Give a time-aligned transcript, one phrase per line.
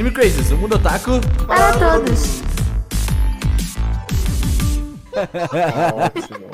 [0.00, 1.20] Anime Crazes, o mundo otaku.
[1.46, 2.40] Para todos.
[5.92, 6.48] Ótimo.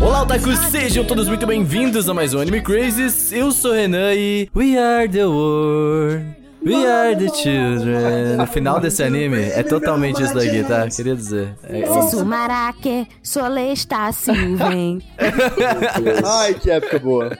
[0.00, 3.32] Olá, otakus, sejam todos muito bem-vindos a mais um Anime Crazes.
[3.32, 6.37] Eu sou o Renan e We are the world.
[6.64, 8.36] We are the children.
[8.36, 10.88] No final desse anime é totalmente isso daqui, tá?
[10.88, 11.54] Queria dizer.
[11.62, 15.00] É, Se sumará que sole está silven.
[16.24, 17.38] Ai, que época boa.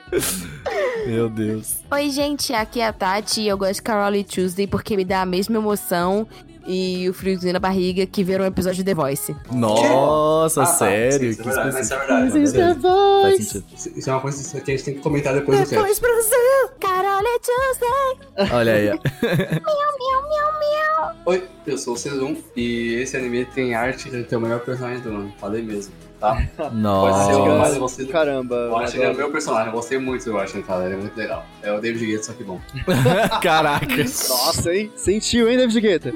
[1.06, 1.78] meu Deus.
[1.90, 5.04] Oi, gente, aqui é a Tati e eu gosto de Carol e Tuesday porque me
[5.04, 6.26] dá a mesma emoção
[6.68, 9.34] e o friozinho na barriga que ver um episódio de The Voice.
[9.50, 10.72] Nossa, Ah, tá.
[10.74, 11.18] sério?
[11.20, 13.22] Que isso é verdade, mas isso é verdade.
[13.22, 13.64] Faz sentido.
[13.98, 15.74] Isso é uma coisa que a gente tem que comentar depois do cast.
[15.74, 18.56] Depois Brasil, Carol e Tuesday.
[18.56, 18.88] Olha aí.
[18.90, 18.92] ó.
[18.92, 21.14] Miau, miau, miau, miau.
[21.26, 25.00] Oi, eu sou o Cezum e esse anime tem arte de ter o melhor personagem
[25.00, 25.32] do ano.
[25.38, 26.34] Falei mesmo, tá?
[26.56, 27.36] Pode ser Nossa.
[27.36, 28.56] o mais você do Caramba.
[28.56, 29.16] É o adoro.
[29.16, 31.44] meu personagem, eu gostei muito do Washington, cara, ele é muito legal.
[31.62, 32.60] É o David Guetta, só que bom.
[33.42, 33.86] Caraca.
[33.96, 34.90] Nossa, hein?
[34.96, 36.12] Sentiu, hein, David Guetta?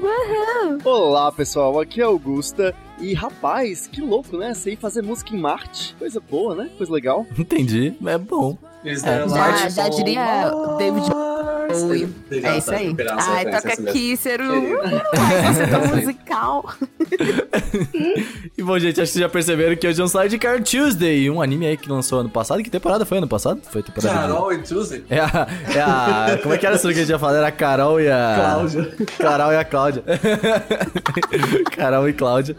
[0.83, 1.79] Olá, pessoal.
[1.79, 2.75] Aqui é Augusta.
[2.99, 4.53] E, rapaz, que louco, né?
[4.53, 5.95] Sei fazer música em Marte.
[5.97, 6.69] Coisa boa, né?
[6.77, 7.25] Coisa legal.
[7.37, 7.93] Entendi.
[8.05, 8.57] É bom.
[8.83, 11.07] Eles É, deram Já, já com- diria David.
[11.09, 12.13] Bowie.
[12.31, 12.95] É isso aí.
[13.17, 13.75] Ai, toca.
[13.77, 14.79] Querido.
[15.17, 16.65] Ai, você tá musical.
[18.57, 21.41] E bom, gente, acho que vocês já perceberam que hoje é um Sidecar Tuesday, um
[21.41, 22.61] anime aí que lançou ano passado.
[22.61, 23.61] Que temporada foi ano passado?
[23.71, 25.03] Foi temporada Carol e Tuesday?
[25.09, 26.39] É a, é a.
[26.43, 27.37] Como é que era isso que a gente ia falar?
[27.37, 28.35] Era a Carol e a.
[28.35, 28.95] Cláudia.
[29.17, 30.03] Carol e a Cláudia.
[31.75, 32.55] Carol e Cláudia.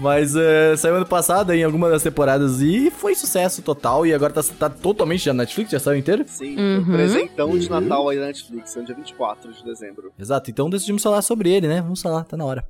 [0.00, 4.06] Mas é, saiu ano passado em alguma das temporadas e foi sucesso total.
[4.06, 6.24] E agora tá, tá totalmente já na Netflix, já saiu inteiro?
[6.28, 6.84] Sim, Uhum.
[6.84, 10.12] presentão de Natal aí na Netflix, no dia 24 de dezembro.
[10.18, 11.80] Exato, então decidimos falar sobre ele, né?
[11.82, 12.64] Vamos falar, tá na hora.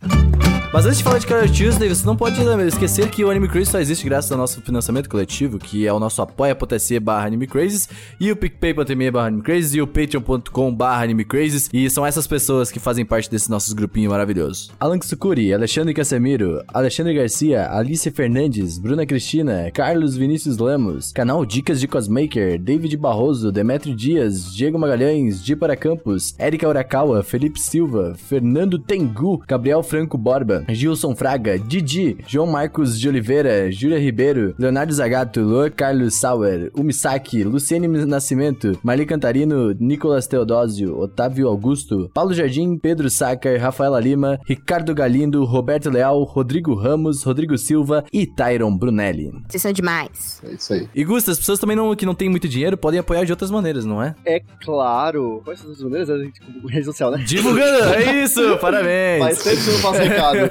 [0.73, 3.49] Mas antes de falar de Carol Tuesday, você não pode né, esquecer que o Anime
[3.49, 7.49] Crazy só existe graças ao nosso financiamento coletivo, que é o nosso apoia.se barra Anime
[7.49, 7.89] Crazes,
[8.21, 12.29] e o picpay.me barra Anime Crazes, e o patreon.com barra Anime Crazes, e são essas
[12.29, 14.71] pessoas que fazem parte desse nosso grupinho maravilhoso.
[14.79, 21.81] Alan Sukuri, Alexandre Casemiro, Alexandre Garcia, Alice Fernandes, Bruna Cristina, Carlos Vinícius Lemos, canal Dicas
[21.81, 28.15] de Cosmaker, David Barroso, Demetrio Dias, Diego Magalhães, Di para Campos, Erika Urakawa, Felipe Silva,
[28.17, 34.93] Fernando Tengu, Gabriel Franco Borba, Gilson Fraga, Didi, João Marcos de Oliveira, Júlia Ribeiro, Leonardo
[34.93, 42.77] Zagato, Luan Carlos Sauer, Umisaki, Luciene Nascimento, Marli Cantarino, Nicolas Teodósio, Otávio Augusto, Paulo Jardim,
[42.79, 49.31] Pedro Sacar, Rafaela Lima, Ricardo Galindo, Roberto Leal, Rodrigo Ramos, Rodrigo Silva e Tyron Brunelli.
[49.49, 50.41] Vocês são demais.
[50.45, 50.89] É isso aí.
[50.95, 53.51] E Gusta, as pessoas também não, que não têm muito dinheiro podem apoiar de outras
[53.51, 54.15] maneiras, não é?
[54.25, 55.41] É claro.
[55.45, 56.11] Quais são as maneiras?
[56.11, 57.19] A gente com rede social, né?
[57.27, 59.21] Divulgando, é isso, parabéns.
[59.21, 60.50] Mas sempre que eu não faço recado.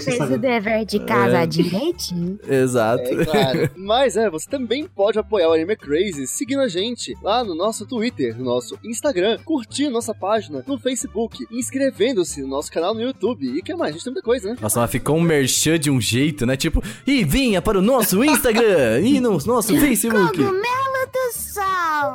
[0.00, 2.38] Fez o dever de casa direitinho.
[2.48, 3.02] Exato.
[3.02, 3.70] É claro.
[3.76, 7.86] Mas é, você também pode apoiar o Anime Crazy seguindo a gente lá no nosso
[7.86, 13.46] Twitter, no nosso Instagram, curtindo nossa página no Facebook, inscrevendo-se no nosso canal no YouTube.
[13.46, 13.90] E o que mais?
[13.90, 14.56] A gente tem muita coisa, né?
[14.60, 16.56] Nossa, mas ficou um merchan de um jeito, né?
[16.56, 20.36] Tipo, e vinha para o nosso Instagram e no nosso Facebook.
[20.36, 22.12] Cogumelo do sol.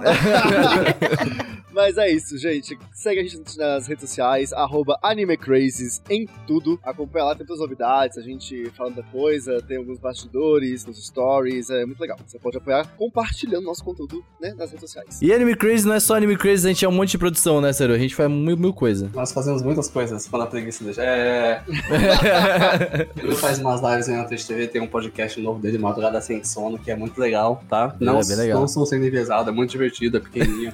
[1.77, 2.75] Mas é isso, gente.
[2.91, 6.79] Segue a gente nas redes sociais, arroba AnimeCrazes em tudo.
[6.83, 11.05] Acompanha lá, tem todas as novidades, a gente falando da coisa, tem alguns bastidores nos
[11.05, 12.17] stories, é muito legal.
[12.25, 15.21] Você pode apoiar compartilhando nosso conteúdo né, nas redes sociais.
[15.21, 17.59] E Anime Crazy não é só Anime Crazy, a gente é um monte de produção,
[17.61, 17.93] né, sério?
[17.93, 19.11] A gente faz mil, mil coisas.
[19.13, 21.03] Nós fazemos muitas coisas quando a preguiça deixa.
[21.03, 21.61] É.
[23.21, 26.43] Ele faz umas lives aí na Twitch TV, tem um podcast novo dele, Madrugada Sem
[26.43, 27.95] Sono, que é muito legal, tá?
[27.99, 28.59] Não, É, bem legal.
[28.61, 30.73] não sou sendo enviesado, é muito divertido, é pequenininho.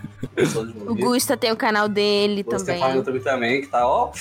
[0.87, 0.95] O.
[0.95, 2.79] Gusta tem o canal dele Você também.
[2.79, 4.11] faz no YouTube também, que tá, ó,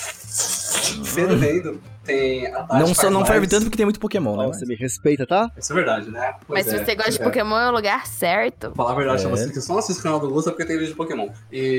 [1.05, 1.81] fervendo.
[2.05, 4.45] Tem a Tati Não, só, não ferve tanto porque tem muito Pokémon, né?
[4.47, 5.51] Ó, você me respeita, tá?
[5.57, 6.35] Isso é verdade, né?
[6.49, 7.25] Mas Pois se é, você gosta de é.
[7.25, 8.73] Pokémon, é o lugar certo.
[8.75, 9.29] Falar a verdade É.
[9.29, 11.29] você que só assiste o canal do Gusta porque tem vídeo de Pokémon.
[11.53, 11.79] E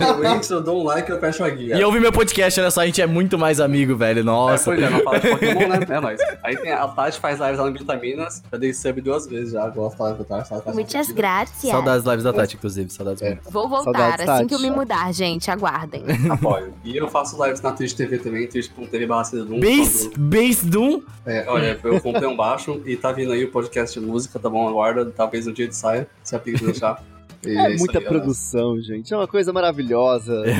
[0.00, 1.76] eu entro, eu dou um like e eu fecho a guia.
[1.76, 4.20] E ouve meu podcast, olha só, a gente é muito mais amigo, velho.
[4.20, 4.64] É, Nossa.
[4.64, 5.78] pois é, não fala de Pokémon, né?
[5.96, 6.20] É nóis.
[6.42, 8.42] Aí tem a Tati faz lives lá no Vitaminas.
[8.50, 9.66] Já dei sub duas vezes já.
[9.68, 10.74] Gosto da da Tati.
[10.74, 11.70] Muitas graças.
[11.70, 12.90] Saudades lives da Tati, inclusive.
[12.90, 13.30] Saudades É.
[13.30, 13.42] mesmo.
[13.50, 14.46] Vou voltar Saudades, assim Tati.
[14.48, 15.50] que eu me mudar, gente.
[15.50, 16.04] Aguardem.
[16.30, 16.74] Apoio.
[16.84, 19.60] E eu faço lives na Twitch TV também, twitch.tv barra Cedum.
[19.60, 21.02] Base, Base Doom.
[21.24, 24.50] É, olha, eu comprei um baixo e tá vindo aí o podcast de música, tá
[24.50, 24.68] bom?
[24.68, 27.02] Aguarda, talvez um dia de saia, se a Pix deixar.
[27.44, 29.12] E É muita aí, produção, gente.
[29.12, 30.42] É uma coisa maravilhosa.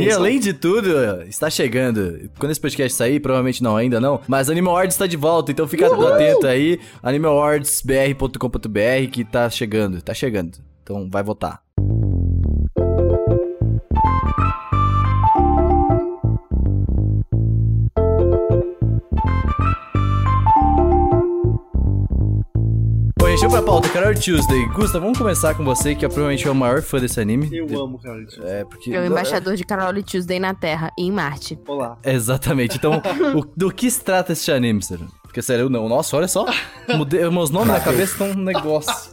[0.00, 0.88] E além de tudo,
[1.28, 2.30] está chegando.
[2.38, 4.20] Quando esse podcast sair, provavelmente não, ainda não.
[4.26, 6.80] Mas Anime Awards está de volta, então fica atento aí.
[7.02, 10.58] animeawardsbr.com.br que tá chegando, tá chegando.
[10.82, 11.67] Então vai votar.
[23.40, 24.66] Falando Carol Tuesday.
[24.74, 27.48] Gusta, vamos começar com você, que é provavelmente é o maior fã desse anime.
[27.56, 28.50] Eu amo Carol Tuesday.
[28.60, 28.92] É, porque...
[28.92, 31.58] É o embaixador de Carole Tuesday na Terra e em Marte.
[31.66, 31.96] Olá.
[32.04, 32.76] Exatamente.
[32.76, 33.00] Então,
[33.36, 35.06] o- do que se trata esse anime, sério?
[35.22, 35.88] Porque, sério, eu não.
[35.88, 36.46] Nossa, olha só.
[36.96, 39.12] Mudei, meus nomes na cabeça estão um negócio.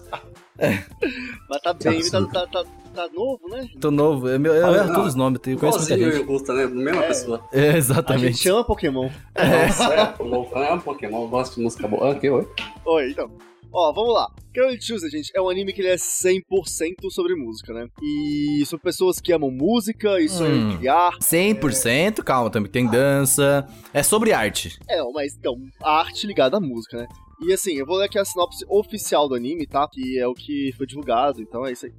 [0.57, 2.63] Mas tá bem, tá, tá, tá,
[2.95, 3.67] tá novo, né?
[3.79, 4.27] Tô novo.
[4.29, 6.23] Eu, eu, eu Ah, erro todos os nomes, eu conheço muita eu e gente.
[6.23, 6.65] o Gusta, né?
[6.65, 7.41] Mesma pessoa.
[7.51, 8.49] É, A gente exatamente.
[8.49, 9.09] ama Pokémon.
[9.37, 12.07] Nossa, é, Loucão é um Pokémon, eu gosto de música boa.
[12.07, 12.47] Ah, ok, oi.
[12.85, 13.29] Oi, então.
[13.71, 14.31] Ó, vamos lá.
[14.53, 17.87] Carol Tuesday, gente, é um anime que ele é 100% sobre música, né?
[18.01, 20.77] E sobre pessoas que amam música e sonham em Hum.
[20.77, 21.11] criar.
[21.19, 23.67] 100%, calma, também tem dança.
[23.93, 24.77] É sobre arte.
[24.89, 27.07] É, mas então, a arte ligada à música, né?
[27.41, 29.85] E assim, eu vou ler aqui a sinopse oficial do anime, tá?
[29.91, 31.91] Que é o que foi divulgado, então é isso aí.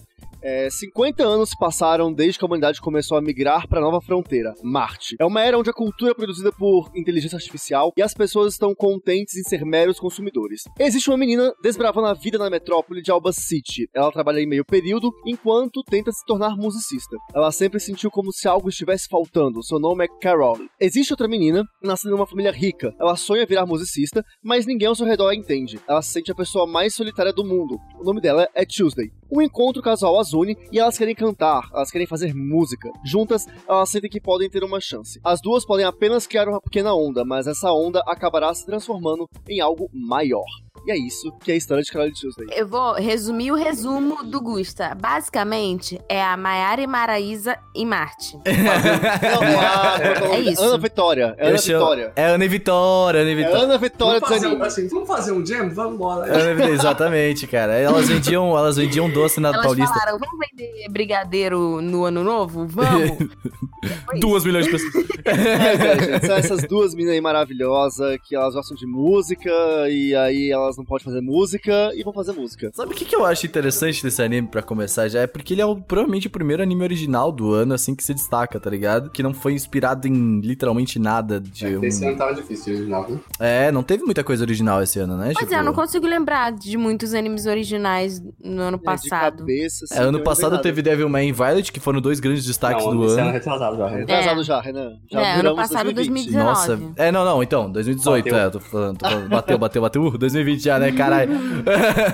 [0.43, 4.01] É, 50 anos se passaram desde que a humanidade começou a migrar para a nova
[4.01, 5.17] fronteira, Marte.
[5.19, 8.73] É uma era onde a cultura é produzida por inteligência artificial e as pessoas estão
[8.73, 10.63] contentes em ser meros consumidores.
[10.79, 13.89] Existe uma menina desbravando a vida na metrópole de Alba City.
[13.93, 17.17] Ela trabalha em meio período enquanto tenta se tornar musicista.
[17.35, 19.65] Ela sempre sentiu como se algo estivesse faltando.
[19.65, 20.59] Seu nome é Carol.
[20.79, 22.95] Existe outra menina, nascida numa família rica.
[23.01, 25.81] Ela sonha virar musicista, mas ninguém ao seu redor a entende.
[25.89, 27.79] Ela se sente a pessoa mais solitária do mundo.
[27.99, 29.11] O nome dela é Tuesday.
[29.31, 32.91] Um encontro casual as une e elas querem cantar, elas querem fazer música.
[33.05, 35.21] Juntas, elas sentem que podem ter uma chance.
[35.25, 39.61] As duas podem apenas criar uma pequena onda, mas essa onda acabará se transformando em
[39.61, 40.47] algo maior.
[40.87, 42.47] E é isso que é a história de Carol Tuesday.
[42.53, 44.95] Eu vou resumir o resumo do Gusta.
[44.95, 48.37] Basicamente, é a Maiara e Maraísa em Marte.
[48.47, 50.63] Não, é, é É isso.
[50.63, 51.35] Ana Vitória.
[51.39, 52.13] É Ana Vitória.
[52.15, 53.65] É Ana e Vitória, Ana e É Vitória.
[53.65, 55.71] Ana Vitória Vamos fazer, um, assim, vamos fazer um jam?
[55.71, 56.33] Vamos embora.
[56.33, 57.73] Ana e Vitória, Exatamente, cara.
[57.75, 59.93] Elas vendiam, elas vendiam doce na Elas Paulista.
[59.93, 62.65] falaram, vamos vender brigadeiro no ano novo?
[62.65, 63.11] Vamos!
[64.21, 65.07] Duas milhões de pessoas.
[65.25, 69.51] Mas é, gente, são essas duas meninas aí maravilhosas que elas gostam de música
[69.89, 72.71] e aí elas não podem fazer música e vão fazer música.
[72.75, 75.21] Sabe o que, que eu acho interessante desse anime pra começar já?
[75.21, 78.15] É porque ele é o- provavelmente o primeiro anime original do ano, assim, que se
[78.15, 79.11] destaca, tá ligado?
[79.11, 81.85] Que não foi inspirado em literalmente nada de um...
[81.85, 83.19] Esse ano tava difícil de original, né?
[83.39, 85.33] É, não teve muita coisa original esse ano, né?
[85.39, 89.39] Pois é, eu não consigo lembrar de muitos animes originais no ano É, de passado.
[89.39, 92.97] cabeça, assim, É, ano passado teve Devilman e Violet, que foram dois grandes destaques não,
[92.97, 93.31] do esse ano ano.
[93.31, 93.91] é retrasado já.
[93.91, 93.97] né?
[93.99, 94.93] Retrasado já, Renan.
[95.11, 96.31] Já É, ano passado, 2020.
[96.33, 96.45] 2019.
[96.47, 98.39] Nossa, é, não, não, então, 2018, Bateu.
[98.39, 101.31] é, eu tô falando, tô falando, bateu, bateu, bateu, uh, 2020 já, né, caralho.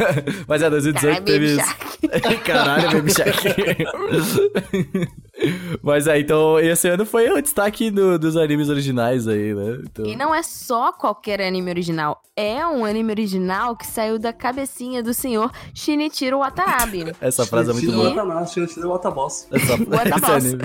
[0.47, 1.77] Mas é, 2018 Caralho, teve isso.
[2.45, 3.43] Caralho, Baby Shark.
[5.83, 10.07] Mas é, então, esse ano foi o destaque do- dos animes originais aí, né, então...
[10.07, 15.03] E não é só qualquer anime original, é um anime original que saiu da cabecinha
[15.03, 17.13] do senhor Shinichiro Watanabe.
[17.21, 18.11] Essa frase é muito boa.
[18.11, 19.49] Watanabe, tira- tira o Wataboss.
[19.53, 20.45] Essa, What the esse boss?
[20.45, 20.63] anime.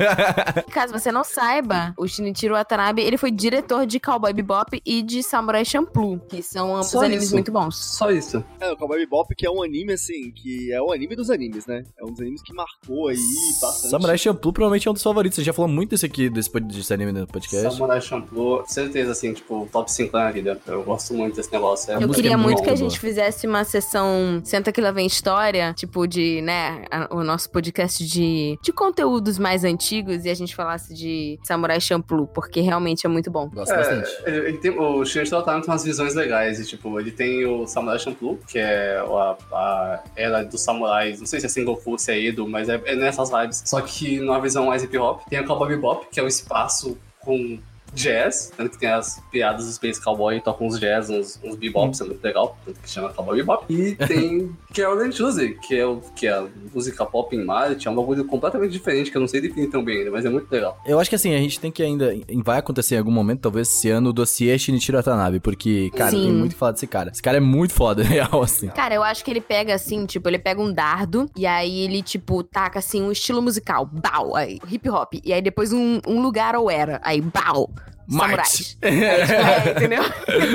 [0.72, 5.22] Caso você não saiba, o Shinichiro Watanabe, ele foi diretor de Cowboy Bebop e de
[5.22, 7.34] Samurai Champloo, que são ambos Só animes isso.
[7.34, 7.76] muito bons.
[7.76, 8.42] Só isso.
[8.60, 11.66] É, o Cowboy Bebop, que é um anime, assim, que é o anime dos animes,
[11.66, 11.82] né?
[11.98, 13.16] É um dos animes que marcou aí
[13.60, 13.90] bastante.
[13.90, 15.36] Samurai Champloo provavelmente é um dos favoritos.
[15.36, 17.72] Você já falou muito desse aqui, desse, desse anime no podcast.
[17.72, 20.60] Samurai Champloo, certeza, assim, tipo, top 5 na vida.
[20.66, 21.90] Eu gosto muito desse negócio.
[21.92, 25.06] É Eu queria é muito que a gente fizesse uma sessão Senta que lá vem
[25.06, 30.34] história, tipo de, né, a- o nosso podcast de, de conteúdos mais antigos e a
[30.34, 33.48] gente falasse de Samurai Champloo, porque realmente é muito bom.
[33.48, 34.08] Gosto bastante.
[34.24, 37.44] É, ele, ele tem, o Shinichiro Watanabe tem umas visões legais, e, tipo, ele tem
[37.46, 41.98] o Samurai Champloo, que é a, a era dos samurais, não sei se é Sengoku,
[41.98, 43.62] se é Edo, mas é, é nessas vibes.
[43.64, 45.22] Só que numa visão mais hip hop.
[45.28, 47.58] Tem o Cowboy Bebop, que é um espaço com
[47.96, 52.00] jazz, tanto que tem as piadas do Space Cowboy, tocam uns jazz, uns, uns bebops,
[52.00, 53.64] é muito legal, tanto que chama Cowboy Bebop.
[53.72, 57.88] E tem Carol and Tuesday, que é, o, que é a música pop em Marte,
[57.88, 60.28] é um bagulho completamente diferente, que eu não sei definir tão bem ainda, mas é
[60.28, 60.78] muito legal.
[60.86, 62.12] Eu acho que assim, a gente tem que ainda.
[62.44, 65.40] Vai acontecer em algum momento, talvez esse ano, o dossiê Shinichiro Watanabe.
[65.40, 66.24] Porque, cara, Sim.
[66.24, 67.10] tem muito que falar desse cara.
[67.10, 68.68] Esse cara é muito foda, real, assim.
[68.68, 72.02] Cara, eu acho que ele pega assim, tipo, ele pega um dardo e aí ele,
[72.02, 75.14] tipo, taca assim um estilo musical, bau, aí, hip hop.
[75.24, 77.70] E aí depois um, um lugar ou era, aí, bau,
[78.08, 78.76] Marte.
[78.78, 78.78] samurais.
[78.82, 80.02] Aí, tipo, é, entendeu?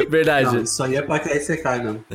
[0.10, 0.56] Verdade.
[0.56, 1.22] Não, isso aí é pra.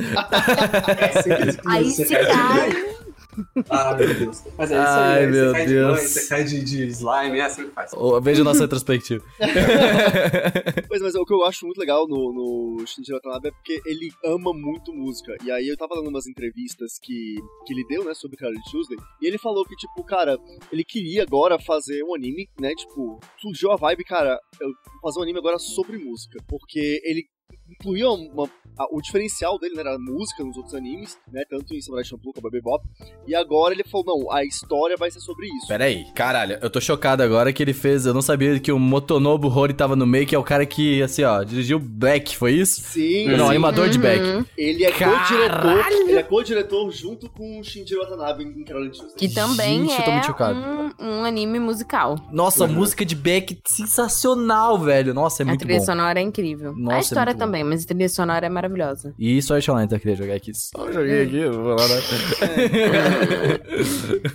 [0.97, 2.96] É simples que Aí você se cai
[3.37, 3.65] de mãe.
[3.69, 4.43] Ah, meu Deus.
[4.57, 5.25] Mas é isso Ai, aí.
[5.25, 5.95] aí meu você cai de Deus.
[5.97, 7.91] mãe, você cai de, de slime, é assim que faz.
[8.21, 9.23] Veja o nosso retrospectivo.
[10.87, 14.11] Pois, mas o que eu acho muito legal no, no Shinichiro Watanabe é porque ele
[14.25, 15.35] ama muito música.
[15.43, 18.97] E aí eu tava dando umas entrevistas que, que ele deu, né, sobre Carol Tuesday.
[19.21, 20.37] E ele falou que, tipo, cara,
[20.71, 25.19] ele queria agora fazer um anime, né, tipo, surgiu a vibe, cara, eu vou fazer
[25.19, 26.39] um anime agora sobre música.
[26.47, 27.25] Porque ele
[27.69, 28.45] incluía uma,
[28.77, 31.43] a- o diferencial dele né, era a música nos outros animes, né?
[31.49, 32.83] Tanto em Samurai Champloo como Bebop.
[33.27, 35.67] E agora ele falou, não, a história vai ser sobre isso.
[35.67, 38.05] Pera aí, caralho, eu tô chocado agora que ele fez.
[38.05, 41.01] Eu não sabia que o Motonobu Hori tava no meio, que é o cara que,
[41.01, 42.81] assim, ó, dirigiu Beck, foi isso?
[42.81, 43.51] Sim, Não, sim.
[43.51, 44.21] animador de Beck.
[44.23, 44.45] Uhum.
[44.57, 45.87] Ele é co-diretor.
[45.91, 49.15] Ele é co-diretor junto com o Shinjiro Watanabe em Carolina Tuesday.
[49.17, 50.59] Que também Gente, eu tô muito é chocado.
[50.59, 52.15] um, um anime musical.
[52.31, 55.13] Nossa, a música de Beck sensacional, velho.
[55.13, 55.85] Nossa, é a muito trilha bom.
[55.85, 56.73] sonora é incrível.
[56.75, 57.45] Nossa, é a história muito bom.
[57.57, 59.13] Também, mas a trilha sonora é maravilhosa.
[59.17, 59.99] E Sword Online, tá?
[59.99, 60.51] Queria jogar aqui.
[60.53, 62.01] Só joguei aqui, eu vou lá, né?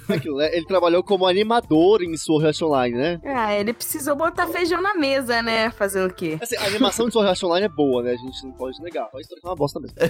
[0.09, 0.57] É aquilo, né?
[0.57, 3.21] Ele trabalhou como animador em Sword Art Online, né?
[3.25, 5.71] Ah, ele precisou botar feijão na mesa, né?
[5.71, 6.39] Fazer o quê?
[6.41, 8.13] Assim, a animação de Sword Art Online é boa, né?
[8.13, 9.09] A gente não pode negar.
[9.15, 9.97] A história é uma bosta mesmo.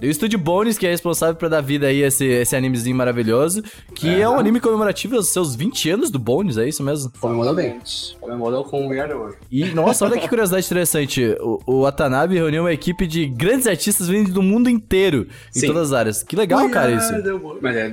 [0.00, 2.96] E o Estúdio Bones, que é responsável por dar vida aí a esse, esse animezinho
[2.96, 3.62] maravilhoso,
[3.94, 4.28] que é.
[4.28, 7.12] um anime comemorativo aos seus 20 anos do Bones, é isso mesmo?
[7.20, 7.78] Comemorou bem.
[8.20, 9.36] Comemorou com o World.
[9.50, 11.36] E, nossa, olha que curiosidade interessante.
[11.40, 11.86] O, o
[12.22, 15.66] Watanabe reuniu uma equipe de grandes artistas vindo do mundo inteiro, em Sim.
[15.66, 16.22] todas as áreas.
[16.22, 17.12] Que legal, cara, isso.
[17.60, 17.86] Mas é,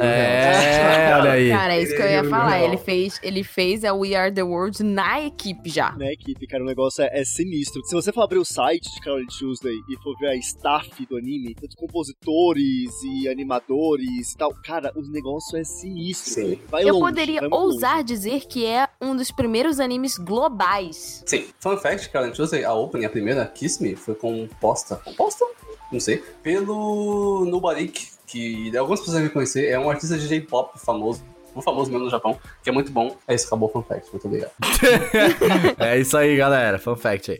[0.00, 1.50] é, É, olha aí.
[1.50, 2.60] Cara, é isso que eu ia falar.
[2.62, 5.92] ele- fez, ele fez a We Are The World na equipe já.
[5.92, 7.82] Né, equipe, cara, o negócio é, é sinistro.
[7.84, 11.16] Se você for abrir o site de Carol Tuesday e for ver a staff do
[11.16, 16.32] anime, tanto compositores e animadores e tal, cara, o negócio é sinistro.
[16.34, 16.58] Sim.
[16.70, 21.22] Vai Eu longe, poderia ousar dizer que é um dos primeiros animes globais.
[21.26, 21.46] Sim.
[21.58, 24.96] Fun fact, Carolyn Tuesday, a opening, a primeira, Kiss Me, foi composta.
[25.04, 25.44] Composta?
[25.90, 26.18] Não sei.
[26.42, 31.22] Pelo Nubarik, que algumas pessoas devem conhecer, é um artista de J-pop famoso.
[31.54, 33.16] Um famoso mesmo no Japão, que é muito bom.
[33.28, 34.10] É isso, acabou o fun fact.
[34.10, 34.52] Muito obrigado.
[35.78, 36.78] É isso aí, galera.
[36.78, 37.38] Fun fact aí.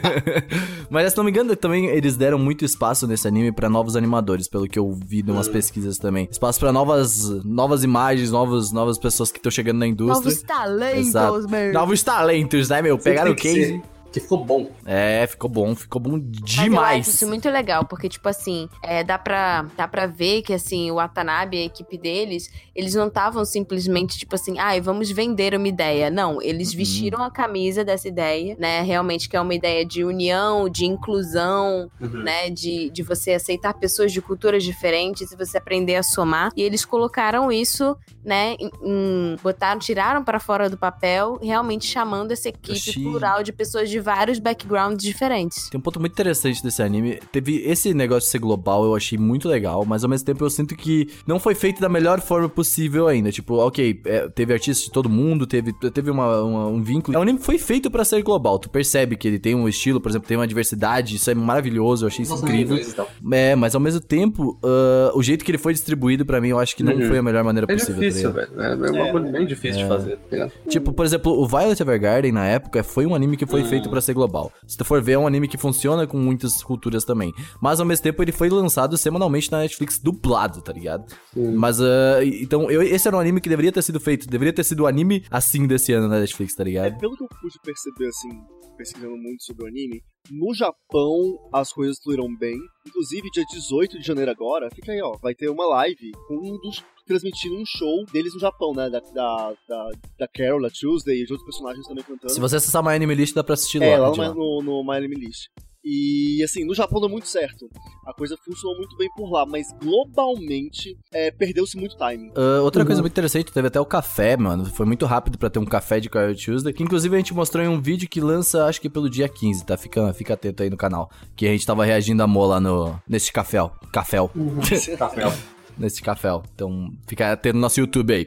[0.90, 4.48] Mas se não me engano, também eles deram muito espaço nesse anime pra novos animadores,
[4.48, 6.28] pelo que eu vi de umas pesquisas também.
[6.30, 10.30] Espaço pra novas, novas imagens, novos, novas pessoas que estão chegando na indústria.
[10.30, 11.48] Novos talentos, Exato.
[11.48, 11.72] meu.
[11.72, 12.98] Novos talentos, né, meu?
[12.98, 13.54] Pegaram o case.
[13.54, 13.82] ser,
[14.14, 14.70] Que ficou bom.
[14.86, 17.06] É, ficou bom, ficou bom Mas eu acho demais.
[17.08, 20.94] isso muito legal, porque, tipo assim, é, dá, pra, dá pra ver que, assim, o
[20.94, 26.10] Watanabe, a equipe deles, eles não estavam simplesmente, tipo assim, ai, vamos vender uma ideia.
[26.10, 26.76] Não, eles Uhum.
[26.76, 28.82] vestiram a camisa dessa ideia, né?
[28.82, 32.22] Realmente que é uma ideia de união, de inclusão, Uhum.
[32.22, 32.50] né?
[32.50, 36.52] De, de você aceitar pessoas de culturas diferentes e você aprender a somar.
[36.56, 38.54] E eles colocaram isso, né?
[38.60, 43.52] Em, em- botaram, tiraram para fora do papel, realmente chamando essa equipe Achei- plural de
[43.52, 45.68] pessoas de vários backgrounds diferentes.
[45.70, 47.18] Tem um ponto muito interessante desse anime.
[47.32, 50.50] Teve esse negócio de ser global, eu achei muito legal, mas ao mesmo tempo eu
[50.50, 53.32] sinto que não foi feito da melhor forma possível ainda.
[53.32, 57.16] Tipo, ok, é, teve artistas de todo mundo, teve, teve uma, uma- um vínculo.
[57.16, 58.58] É um anime que foi feito pra ser global.
[58.58, 62.04] Tu percebe que ele tem um estilo, por exemplo, tem uma diversidade, isso é maravilhoso,
[62.04, 62.76] eu achei isso Nossa, incrível.
[62.78, 63.06] então.
[63.32, 66.58] É, mas ao mesmo tempo, ah, o jeito que ele foi distribuído pra mim, eu
[66.58, 67.08] acho que não Uhum.
[67.08, 67.94] foi a melhor maneira É possível.
[67.96, 68.48] tá difícil, velho.
[68.58, 70.52] É, é um bem difícil de fazer, tá ligado?
[70.68, 74.00] Tipo, por exemplo, o Violet Evergarden, na época, foi um anime que foi feito pra
[74.00, 74.52] ser global.
[74.66, 77.32] Se tu for ver, é um anime que funciona com muitas culturas também.
[77.60, 81.04] Mas, ao mesmo tempo, ele foi lançado semanalmente na Netflix dublado, tá ligado?
[81.34, 84.26] Mas, ah, então, eu- esse era um anime que deveria ter sido feito.
[84.28, 86.98] Deveria ter sido o anime assim desse ano na Netflix, tá É, ligado?
[86.98, 88.28] pelo que eu pude perceber, assim,
[88.76, 92.56] pesquisando muito sobre o anime, no Japão as coisas fluíram bem.
[92.86, 96.58] Inclusive, dia 18 de janeiro agora, fica aí, ó, vai ter uma live com um
[96.58, 98.88] dos transmitindo um show deles no Japão, né?
[98.90, 102.32] Da, da, da, da Carol, da Tuesday e de outros personagens também cantando.
[102.32, 104.10] Se você acessar My Anime List, dá pra assistir É, lá.
[104.10, 104.34] de lá.
[104.34, 105.48] no, no, My Anime List.
[105.86, 107.68] E assim, no Japão deu muito certo.
[108.06, 112.30] A coisa funcionou muito bem por lá, mas globalmente é, perdeu-se muito timing.
[112.34, 112.86] Ah, outra Uhum.
[112.86, 114.64] coisa muito interessante, teve até o café, mano.
[114.64, 116.72] Foi muito rápido pra ter um café de Carol Tuesday.
[116.72, 119.66] Que inclusive a gente mostrou em um vídeo que lança, acho que pelo dia 15,
[119.66, 119.76] tá?
[119.76, 121.10] Fica, fica atento aí no canal.
[121.36, 123.58] Que a gente tava reagindo a Mo lá no, nesse café.
[123.92, 124.16] Café.
[124.98, 125.53] Café.
[125.78, 126.28] Nesse café.
[126.54, 128.26] Então fica atento no nosso YouTube aí.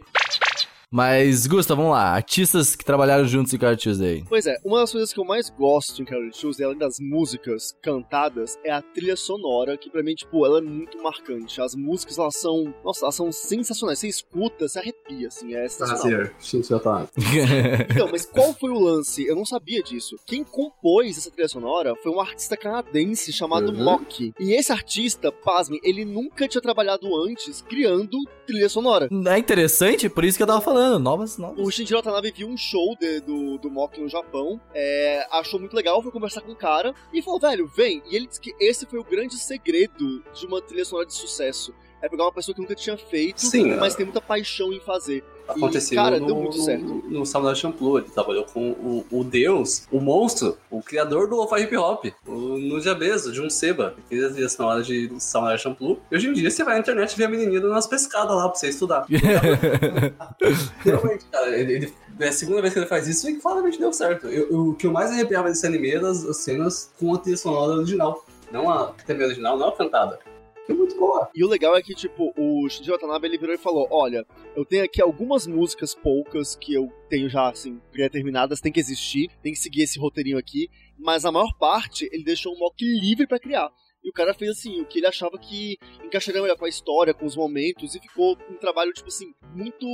[0.92, 2.14] Mas, Gusta, vamos lá.
[2.14, 4.24] Artistas que trabalharam juntos em Carol Tuesday.
[4.28, 7.76] Pois é, uma das coisas que eu mais gosto em Carol Tuesday, além das músicas
[7.82, 11.60] cantadas, é a trilha sonora, que pra mim, tipo, ela é muito marcante.
[11.60, 14.00] As músicas, elas são, nossa, elas são sensacionais.
[14.00, 16.02] Você escuta, você arrepia, assim, é sensacional.
[16.02, 16.36] Prazer.
[16.40, 17.10] Shinji Otanabe.
[17.92, 19.26] Então, mas qual foi o lance?
[19.26, 20.16] Eu não sabia disso.
[20.26, 23.84] Quem compôs essa trilha sonora foi um artista canadense chamado Uhum.
[23.84, 24.34] Mock.
[24.40, 28.18] E esse artista, pasmem, ele nunca tinha trabalhado antes criando
[28.48, 29.08] trilha sonora.
[29.28, 30.98] É interessante, por isso que eu tava falando.
[31.00, 31.60] Novas, novas.
[31.66, 35.76] O Shinjiro Watanabe viu um show de- do, do Mock no Japão, é, achou muito
[35.76, 38.02] legal, foi conversar com o cara e falou, velho, vem.
[38.10, 41.74] E ele disse que esse foi o grande segredo de uma trilha sonora de sucesso.
[42.02, 45.24] É pegar uma pessoa que nunca tinha feito, Sim, mas tem muita paixão em fazer.
[45.50, 46.84] Aconteceu cara, no, deu muito no, certo.
[47.08, 48.00] no Samurai Champloo.
[48.00, 52.32] Ele trabalhou com o, o deus, o monstro, o criador do lo-fi hip hop, o
[52.58, 56.00] Nujabeso, Jun Seba, que fez isso na hora de Samurai Champloo.
[56.12, 58.36] E hoje em dia você vai na internet e vê a menininha dando umas pescadas
[58.36, 59.06] lá pra você estudar.
[60.84, 63.94] Realmente, cara, ele, ele- é a segunda vez que ele faz isso e claramente deu
[63.94, 64.28] certo.
[64.28, 67.18] Eu- eu- o que eu mais arrepiava desse anime era as, as cenas com a
[67.20, 68.26] trilha sonora original.
[68.52, 70.18] Não a trilha original, não a cantada.
[70.70, 71.30] É muito boa.
[71.34, 74.66] E o legal é que, tipo, o Shinji Watanabe ele virou e falou: Olha, eu
[74.66, 79.54] tenho aqui algumas músicas poucas que eu tenho já, assim, pré-terminadas, tem que existir, tem
[79.54, 83.40] que seguir esse roteirinho aqui, mas a maior parte ele deixou um mock livre pra
[83.40, 83.72] criar.
[84.08, 87.14] E o cara fez assim, o que ele achava que encaixaria melhor com a história,
[87.14, 89.86] com os momentos, e ficou um trabalho, tipo assim, muito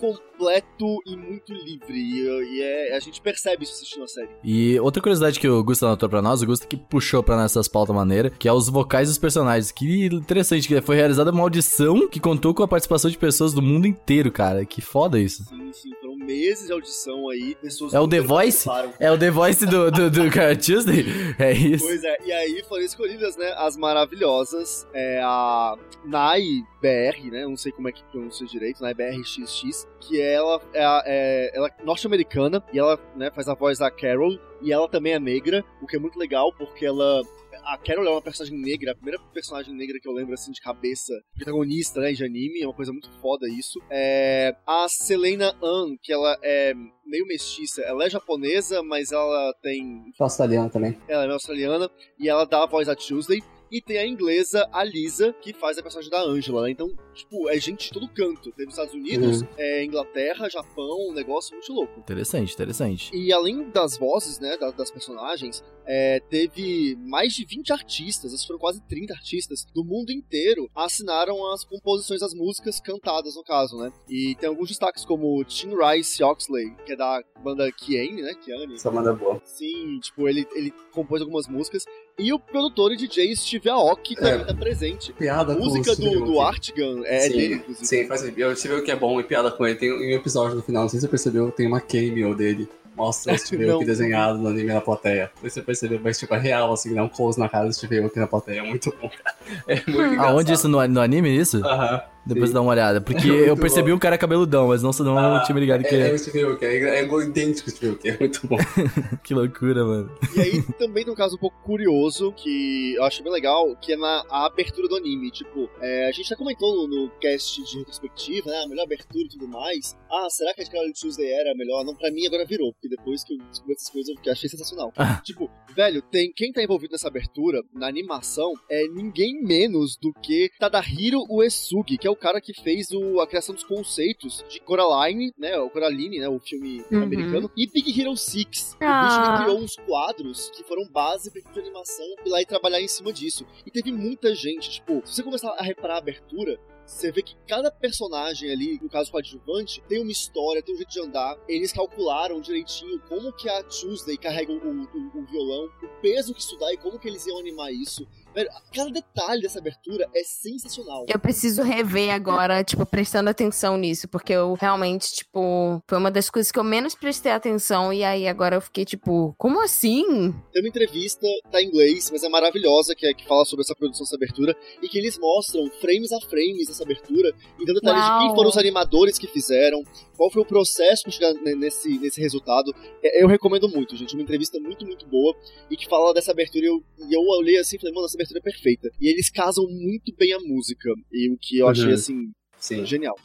[0.00, 1.96] completo e muito livre.
[1.96, 4.30] E, e é- a gente percebe isso assistindo a série.
[4.42, 7.68] E outra curiosidade que o Gusto anotou pra nós, o Gusto que puxou pra nessas
[7.68, 9.70] pautas maneiras, que é os vocais dos personagens.
[9.70, 13.62] Que interessante, que foi realizada uma audição que contou com a participação de pessoas do
[13.62, 14.64] mundo inteiro, cara.
[14.64, 15.44] Que foda isso.
[15.44, 15.90] Sim, sim,
[16.30, 17.92] meses de audição aí, pessoas...
[17.92, 18.68] É o The Voice?
[19.00, 21.04] É o The Voice do, do, Tuesday?
[21.38, 21.84] É isso.
[21.84, 26.42] Pois é, e aí foram escolhidas, né, as maravilhosas, é a Nai
[26.80, 31.02] BR, né, não sei como é que pronuncia direito, Nai BRXX, que ela é, a-
[31.04, 35.14] é- ela é norte-americana, e ela, né, faz a voz da Carol, e ela também
[35.14, 37.22] é negra, o que é muito legal, porque ela...
[37.64, 40.60] A Carol é uma personagem negra, a primeira personagem negra que eu lembro, assim, de
[40.60, 43.80] cabeça, protagonista, né, de anime, é uma coisa muito foda isso.
[43.90, 46.72] É, a Selena Ann, que ela é
[47.06, 50.96] meio mestiça, ela é japonesa, mas ela tem Australiano também.
[51.08, 53.42] ela é australiana e ela dá a voz a Tuesday.
[53.72, 56.70] E tem a inglesa, a Lisa, que faz a personagem da Angela, né?
[56.72, 56.88] Então,
[57.20, 58.52] tipo, é gente de todo canto.
[58.58, 59.48] Nos Estados Unidos, Uhum.
[59.56, 61.98] é Inglaterra, Japão, um negócio muito louco.
[62.00, 63.10] Interessante, interessante.
[63.16, 68.42] E além das vozes, né, da- das personagens, é, teve mais de 20 artistas, acho
[68.42, 73.42] que foram quase 30 artistas, do mundo inteiro assinaram as composições das músicas cantadas, no
[73.42, 73.92] caso, né?
[74.08, 78.34] E tem alguns destaques como Tim Rice Oxley, que é da banda Kiane, né?
[78.34, 78.74] Kiane.
[78.74, 79.40] Essa banda é boa.
[79.44, 81.84] Sim, tipo, ele, ele compôs algumas músicas.
[82.18, 84.44] E o produtor e DJ Steve Aoki também É.
[84.44, 85.12] tá presente.
[85.14, 87.86] Piada Música do, do Artigan é sim, dele, inclusive.
[87.86, 89.76] Sim, faz Eu tive o que é bom e piada com ele.
[89.76, 92.68] Tem um episódio no final, não sei se você percebeu, tem uma cameo dele.
[92.96, 95.30] Mostra o Steve desenhado no anime na plateia.
[95.34, 97.66] Não sei se você percebeu, mas tipo, é real, assim, dá um close na cara
[97.66, 98.60] do Steve Aoki na plateia.
[98.60, 99.36] É muito bom, cara.
[99.66, 100.20] É muito.
[100.20, 101.64] Aonde isso no, no anime, isso?
[101.66, 102.00] Aham.
[102.26, 102.54] Depois sim.
[102.54, 103.00] dá uma olhada.
[103.00, 103.96] Porque É eu percebi bom.
[103.96, 106.42] um cara cabeludão, mas não, não Ah, tinha me ligado que, É, é o Steve
[106.44, 108.56] Aoki, é, é igual idêntico Steve Aoki, é muito bom.
[109.24, 110.10] que loucura, mano.
[110.36, 113.92] E aí também tem um caso um pouco curioso, que eu acho bem legal, que
[113.92, 115.30] é na a abertura do anime.
[115.30, 118.62] Tipo, é, a gente já comentou no, no cast de retrospectiva, né?
[118.64, 119.96] A melhor abertura e tudo mais.
[120.10, 121.84] Ah, será que a Scarlet Tuesday era a melhor?
[121.84, 124.92] Não, pra mim agora virou, porque depois que eu descobri essas coisas eu achei sensacional.
[124.96, 125.20] Ah.
[125.24, 130.50] Tipo, velho, tem quem tá envolvido nessa abertura, na animação, é ninguém menos do que
[130.58, 135.32] Tadahiro Uesugi, que é o cara que fez o- a criação dos conceitos de Coraline,
[135.38, 135.56] né?
[135.58, 136.28] O Coraline, né?
[136.28, 137.02] O filme Uhum.
[137.02, 138.74] americano, e Big Hero 6.
[138.74, 139.40] O bicho Ah.
[139.44, 142.88] criou uns quadros que foram base pra equipe de animação ir lá e trabalhar em
[142.88, 143.46] cima disso.
[143.64, 147.36] E teve muita gente, tipo, se você começar a reparar a abertura, você vê que
[147.46, 151.38] cada personagem ali, no caso coadjuvante, tem uma história, tem um jeito de andar.
[151.48, 156.40] Eles calcularam direitinho como que a Tuesday carrega o, o- o violão, o peso que
[156.40, 158.04] isso dá e como que eles iam animar isso.
[158.34, 161.04] Velho, cada detalhe dessa abertura é sensacional.
[161.08, 166.30] Eu preciso rever agora, tipo, prestando atenção nisso, porque eu realmente, tipo, foi uma das
[166.30, 170.04] coisas que eu menos prestei atenção, e aí agora eu fiquei, tipo, como assim?
[170.52, 173.74] Tem uma entrevista, tá em inglês, mas é maravilhosa, que, é, que fala sobre essa
[173.74, 178.04] produção, essa abertura, e que eles mostram frames a frames dessa abertura, e dando detalhes
[178.04, 178.36] de quem Uau.
[178.36, 179.82] foram os animadores que fizeram,
[180.16, 182.72] qual foi o processo para chegar ne- nesse, nesse resultado.
[183.02, 184.14] É, Eu recomendo muito, gente.
[184.14, 185.34] Uma entrevista muito, muito boa,
[185.70, 188.16] e que fala dessa abertura, e eu, e eu olhei assim e falei, mano, essa
[188.20, 188.90] abertura perfeita.
[189.00, 191.94] E eles casam muito bem a música, e o que eu achei, Uhum.
[191.94, 192.84] assim, Sim.
[192.84, 193.16] genial.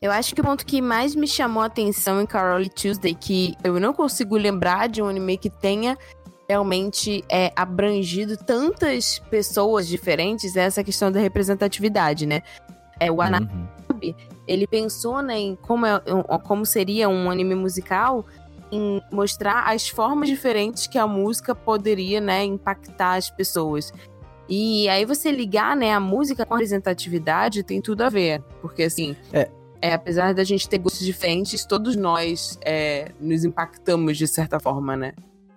[0.00, 3.54] Eu acho que o ponto que mais me chamou a atenção em Carol Tuesday, que
[3.62, 5.96] eu não consigo lembrar de um anime que tenha
[6.48, 12.42] realmente é, abrangido tantas pessoas diferentes, é essa questão da representatividade, né?
[13.00, 14.14] É, o Ana Uhum.
[14.46, 16.00] ele pensou né, em como, é,
[16.44, 18.26] como seria um anime musical
[18.70, 23.90] em mostrar as formas diferentes que a música poderia né, impactar as pessoas.
[24.48, 28.42] E aí você ligar né, a música com a representatividade tem tudo a ver.
[28.60, 29.16] Porque assim.
[29.32, 29.48] É.
[29.80, 34.96] é, apesar da gente ter gostos diferentes, todos nós é, nos impactamos de certa forma,
[34.96, 35.12] né?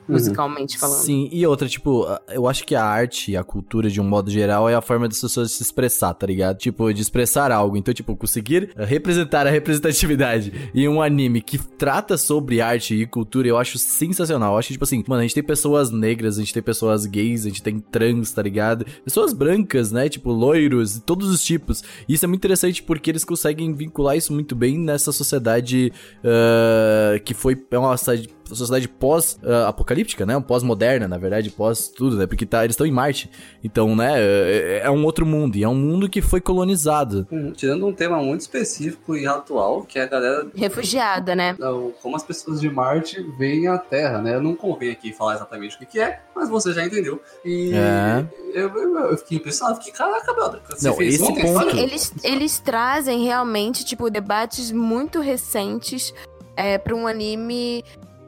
[0.07, 0.99] Musicalmente falando.
[0.99, 4.29] Sim, e outra, tipo, eu acho que a arte e a cultura, de um modo
[4.29, 6.57] geral, é a forma das pessoas se expressar, tá ligado?
[6.57, 7.77] Tipo, de expressar algo.
[7.77, 13.47] Então, tipo, conseguir representar a representatividade em um anime que trata sobre arte e cultura,
[13.47, 14.53] eu acho sensacional.
[14.53, 17.05] Eu acho que, tipo assim, mano, a gente tem pessoas negras, a gente tem pessoas
[17.05, 18.85] gays, a gente tem trans, tá ligado?
[19.03, 20.09] Pessoas brancas, né?
[20.09, 21.83] Tipo, loiros, todos os tipos.
[22.07, 27.19] E isso é muito interessante porque eles conseguem vincular isso muito bem nessa sociedade uh,
[27.23, 30.37] que foi é uma sociedade sociedade pós-apocalíptica, né?
[30.37, 32.25] Um pós-moderna, na verdade, pós tudo, né?
[32.25, 33.29] Porque tá, eles estão em Marte.
[33.63, 34.13] Então, né?
[34.17, 35.57] É, é, um outro mundo.
[35.57, 37.27] E é um mundo que foi colonizado.
[37.31, 40.47] Hum, tirando um tema muito específico e atual, que é a galera.
[40.55, 41.55] Refugiada, né?
[42.01, 44.35] Como as pessoas de Marte veem a Terra, né?
[44.35, 47.21] Eu não convém aqui falar exatamente o que, que é, mas você já entendeu.
[47.43, 48.25] E é.
[48.53, 50.61] eu, eu, eu, fiquei impressionado, fiquei, caraca, brother.
[50.69, 51.71] Você não, fez esse ponto...
[51.71, 56.13] Sim, eles, eles trazem realmente, tipo, debates muito recentes
[56.55, 57.83] é, para um anime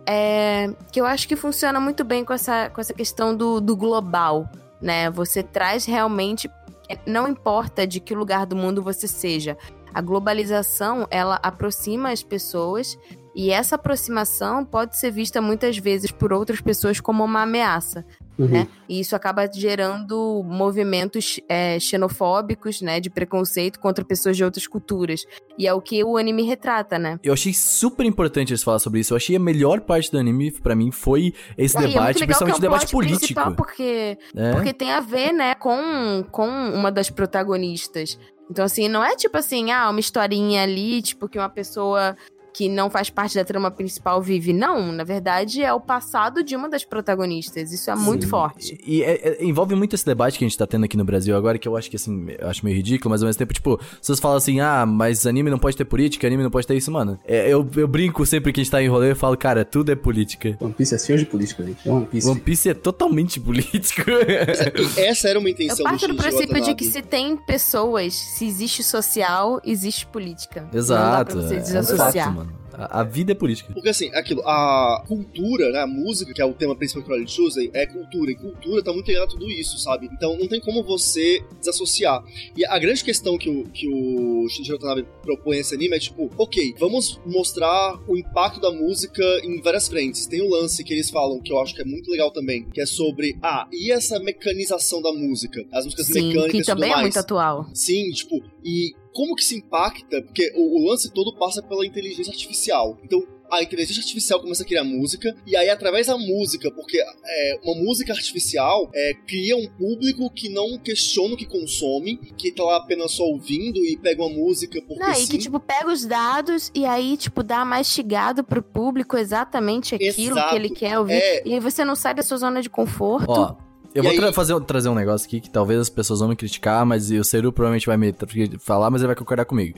[0.06, 3.76] é, que eu acho que funciona muito bem com essa, com essa questão do, do
[3.76, 4.50] global,
[4.82, 5.10] né?
[5.10, 6.50] Você traz realmente.
[6.90, 9.58] É, não importa de que lugar do mundo você seja.
[9.94, 12.98] A globalização, ela aproxima as pessoas
[13.36, 18.06] e essa aproximação pode ser vista muitas vezes por outras pessoas como uma ameaça.
[18.40, 18.48] Uhum.
[18.48, 18.68] Né?
[18.88, 23.02] E isso acaba gerando movimentos é, xenofóbicos, né?
[23.02, 25.26] De preconceito contra pessoas de outras culturas.
[25.58, 27.20] E é o que o anime retrata, né?
[27.22, 29.14] Eu achei super importante eles falar sobre isso.
[29.14, 32.58] Eu achei a melhor parte do anime, para mim, foi esse é, debate, é principalmente
[32.58, 33.56] o debate político.
[33.56, 34.52] Porque, é.
[34.54, 38.18] porque tem a ver, né, com, com uma das protagonistas.
[38.50, 42.16] Então, assim, não é tipo assim, ah, uma historinha ali, tipo, que uma pessoa
[42.54, 44.54] que não faz parte da trama principal vive.
[44.54, 47.72] Não, na verdade é o passado de uma das protagonistas.
[47.72, 48.02] Isso é Sim.
[48.04, 48.80] muito forte.
[48.86, 51.04] E, e é, é, envolve muito esse debate que a gente tá tendo aqui no
[51.04, 53.54] Brasil agora, que eu acho que assim, eu acho meio ridículo, mas ao mesmo tempo,
[53.54, 56.76] tipo, vocês falam assim, ah, mas anime não pode ter política, anime não pode ter
[56.76, 57.18] isso, mano.
[57.26, 59.92] É, eu, eu brinco sempre que a gente tá em rolê, eu falo, cara, tudo
[59.92, 60.58] é política.
[60.60, 61.88] One Piece é cheio de política, gente.
[61.88, 62.28] É One Piece.
[62.28, 64.10] One Piece é totalmente político.
[64.98, 68.46] Essa era uma intenção eu parto do, do princípio de que se tem pessoas, se
[68.46, 70.68] existe social, existe política.
[70.74, 71.36] Exato.
[71.36, 72.08] Não dá pra você desassociar.
[72.08, 72.49] É um fato, mano.
[72.80, 73.74] A, a, vida é política.
[73.74, 77.14] Porque assim, aquilo, a cultura, né, a música, que é o tema principal que o
[77.14, 78.32] Alex usa, é cultura.
[78.32, 80.10] E cultura tá muito ligado a tudo isso, sabe?
[80.14, 82.24] Então não tem como você desassociar.
[82.56, 86.30] E a grande questão que o, que o Shinji Watanabe propõe nesse anime é tipo,
[86.38, 90.26] ok, vamos mostrar o impacto da música em várias frentes.
[90.26, 92.80] Tem um lance que eles falam, que eu acho que é muito legal também, que
[92.80, 95.66] é sobre, ah, e essa mecanização da música?
[95.72, 97.70] As músicas Sim, mecânicas que também é muito atual.
[97.74, 100.22] Sim, tipo, e como que se impacta?
[100.22, 102.98] Porque o, o lance todo passa pela inteligência artificial.
[103.04, 107.60] Então, a inteligência artificial começa a criar música, e aí, através da música, porque é,
[107.62, 112.64] uma música artificial é, cria um público que não questiona o que consome, que tá
[112.64, 115.24] lá apenas só ouvindo e pega uma música porque não, sim.
[115.26, 120.38] E que, tipo, pega os dados e aí, tipo, dá mastigado pro público exatamente aquilo
[120.38, 120.50] Exato.
[120.50, 121.16] que ele quer ouvir.
[121.16, 121.46] É...
[121.46, 123.32] E aí você não sai da sua zona de conforto.
[123.32, 126.30] Ó, eu e vou tra fazer, trazer um negócio aqui que talvez as pessoas vão
[126.30, 128.14] me criticar, mas o Seru provavelmente vai me
[128.60, 129.78] falar, mas ele vai concordar comigo.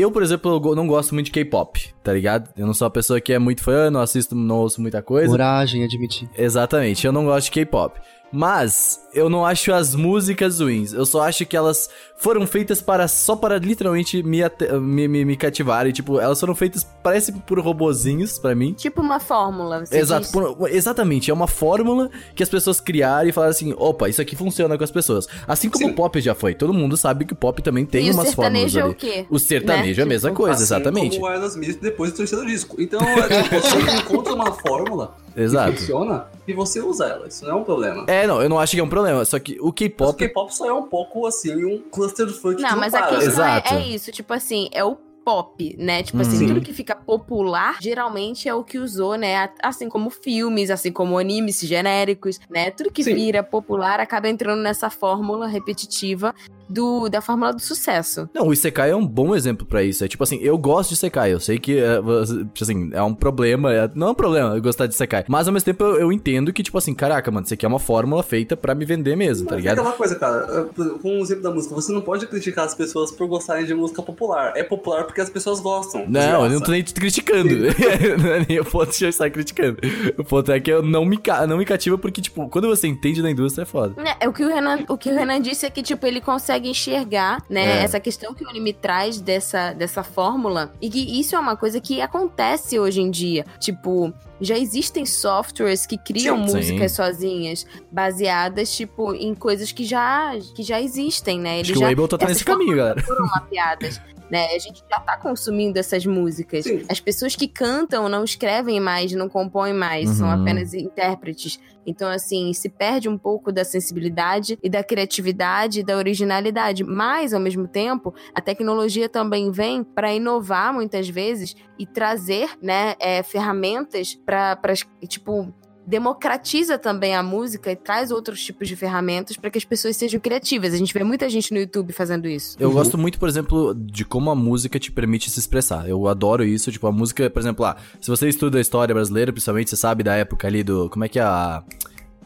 [0.00, 2.50] Eu, por exemplo, não gosto muito de K-pop, tá ligado?
[2.56, 5.28] Eu não sou uma pessoa que é muito fã, não assisto, não ouço muita coisa.
[5.28, 6.28] Coragem, admitir.
[6.36, 7.98] Exatamente, eu não gosto de K-pop.
[8.30, 10.92] Mas eu não acho as músicas ruins.
[10.92, 14.40] Eu só acho que elas foram feitas para só para literalmente me,
[14.80, 15.92] me, me, me cativarem.
[15.92, 18.74] Tipo, elas foram feitas, parece por robozinhos para mim.
[18.74, 21.30] Tipo uma fórmula, você Exato, por, exatamente.
[21.30, 24.84] É uma fórmula que as pessoas criaram e falaram assim: opa, isso aqui funciona com
[24.84, 25.26] as pessoas.
[25.46, 25.92] Assim como Sim.
[25.92, 26.54] o pop já foi.
[26.54, 28.84] Todo mundo sabe que o pop também tem e umas fórmulas ali.
[28.84, 29.26] É o, quê?
[29.30, 29.87] o sertanejo né?
[29.96, 31.16] É a mesma tipo, coisa, assim exatamente.
[31.18, 32.80] Como o Aerosmith depois do terceiro disco.
[32.80, 35.72] Então, é, tipo, você encontra uma fórmula Exato.
[35.72, 37.28] que funciona e você usa ela.
[37.28, 38.04] Isso não é um problema.
[38.06, 39.24] É, não, eu não acho que é um problema.
[39.24, 40.10] Só que o K-pop.
[40.10, 42.60] O K-pop só é um pouco assim, um cluster de funk.
[42.60, 44.10] Não, mas a questão é, é, isso.
[44.10, 44.96] Tipo assim, é o
[45.28, 46.02] pop, né?
[46.02, 46.54] Tipo assim, uhum.
[46.54, 49.50] tudo que fica popular geralmente é o que usou, né?
[49.62, 52.70] Assim como filmes, assim como animes genéricos, né?
[52.70, 53.14] Tudo que Sim.
[53.14, 56.34] vira popular acaba entrando nessa fórmula repetitiva
[56.68, 58.28] do, da fórmula do sucesso.
[58.34, 60.04] Não, o Isekai é um bom exemplo para isso.
[60.04, 63.14] É tipo assim, eu gosto de Isekai, eu sei que, é, tipo assim, é um
[63.14, 66.00] problema, é, não é um problema eu gostar de Isekai, mas ao mesmo tempo eu,
[66.00, 68.84] eu, entendo que, tipo assim, caraca, mano, isso aqui é uma fórmula feita para me
[68.84, 69.78] vender mesmo, tá mas tá ligado?
[69.78, 70.68] É aquela coisa, cara,
[71.00, 74.02] com o exemplo da música, você não pode criticar as pessoas por gostarem de música
[74.02, 74.52] popular.
[74.56, 76.04] É popular porque as pessoas gostam.
[76.08, 77.54] Não, eu não tô nem te criticando.
[78.22, 79.78] não é nem o ponto de eu estar criticando.
[80.16, 83.22] O ponto é que eu não me, não me cativa porque, tipo, quando você entende
[83.22, 83.94] da indústria é foda.
[84.20, 86.57] É, o que o Renan, o que o Renan disse é que, tipo, ele consegue
[86.58, 87.82] consegue enxergar, né, é.
[87.84, 90.72] essa questão que o anime traz dessa, dessa fórmula.
[90.80, 93.44] E que isso é uma coisa que acontece hoje em dia.
[93.58, 96.54] Tipo, já existem softwares que criam Sim.
[96.54, 101.60] músicas sozinhas, baseadas, tipo, em coisas que já, que já existem, né?
[101.60, 103.02] Acho Eles que o já Ableton tá nesse caminho, galera.
[103.02, 104.00] foram mapeadas.
[104.30, 104.44] Né?
[104.54, 106.64] A gente já tá consumindo essas músicas.
[106.64, 106.82] Sim.
[106.86, 110.42] As pessoas que cantam não escrevem mais, não compõem mais, são Uhum.
[110.42, 111.58] apenas intérpretes.
[111.86, 116.84] Então, assim, se perde um pouco da sensibilidade e da criatividade e da originalidade.
[116.84, 122.94] Mas, ao mesmo tempo, a tecnologia também vem para inovar muitas vezes e trazer, né,
[123.00, 124.74] é, ferramentas para,
[125.08, 125.50] tipo,
[125.86, 130.20] democratiza também a música e traz outros tipos de ferramentas para que as pessoas sejam
[130.20, 130.74] criativas.
[130.74, 132.56] A gente vê muita gente no YouTube fazendo isso.
[132.60, 132.74] Eu Uhum.
[132.74, 135.88] gosto muito, por exemplo, de como a música te permite se expressar.
[135.88, 139.32] Eu adoro isso, tipo, a música, por exemplo, ah, se você estuda a história brasileira,
[139.32, 140.90] principalmente, você sabe da época ali do.
[140.90, 141.62] Como é que é a.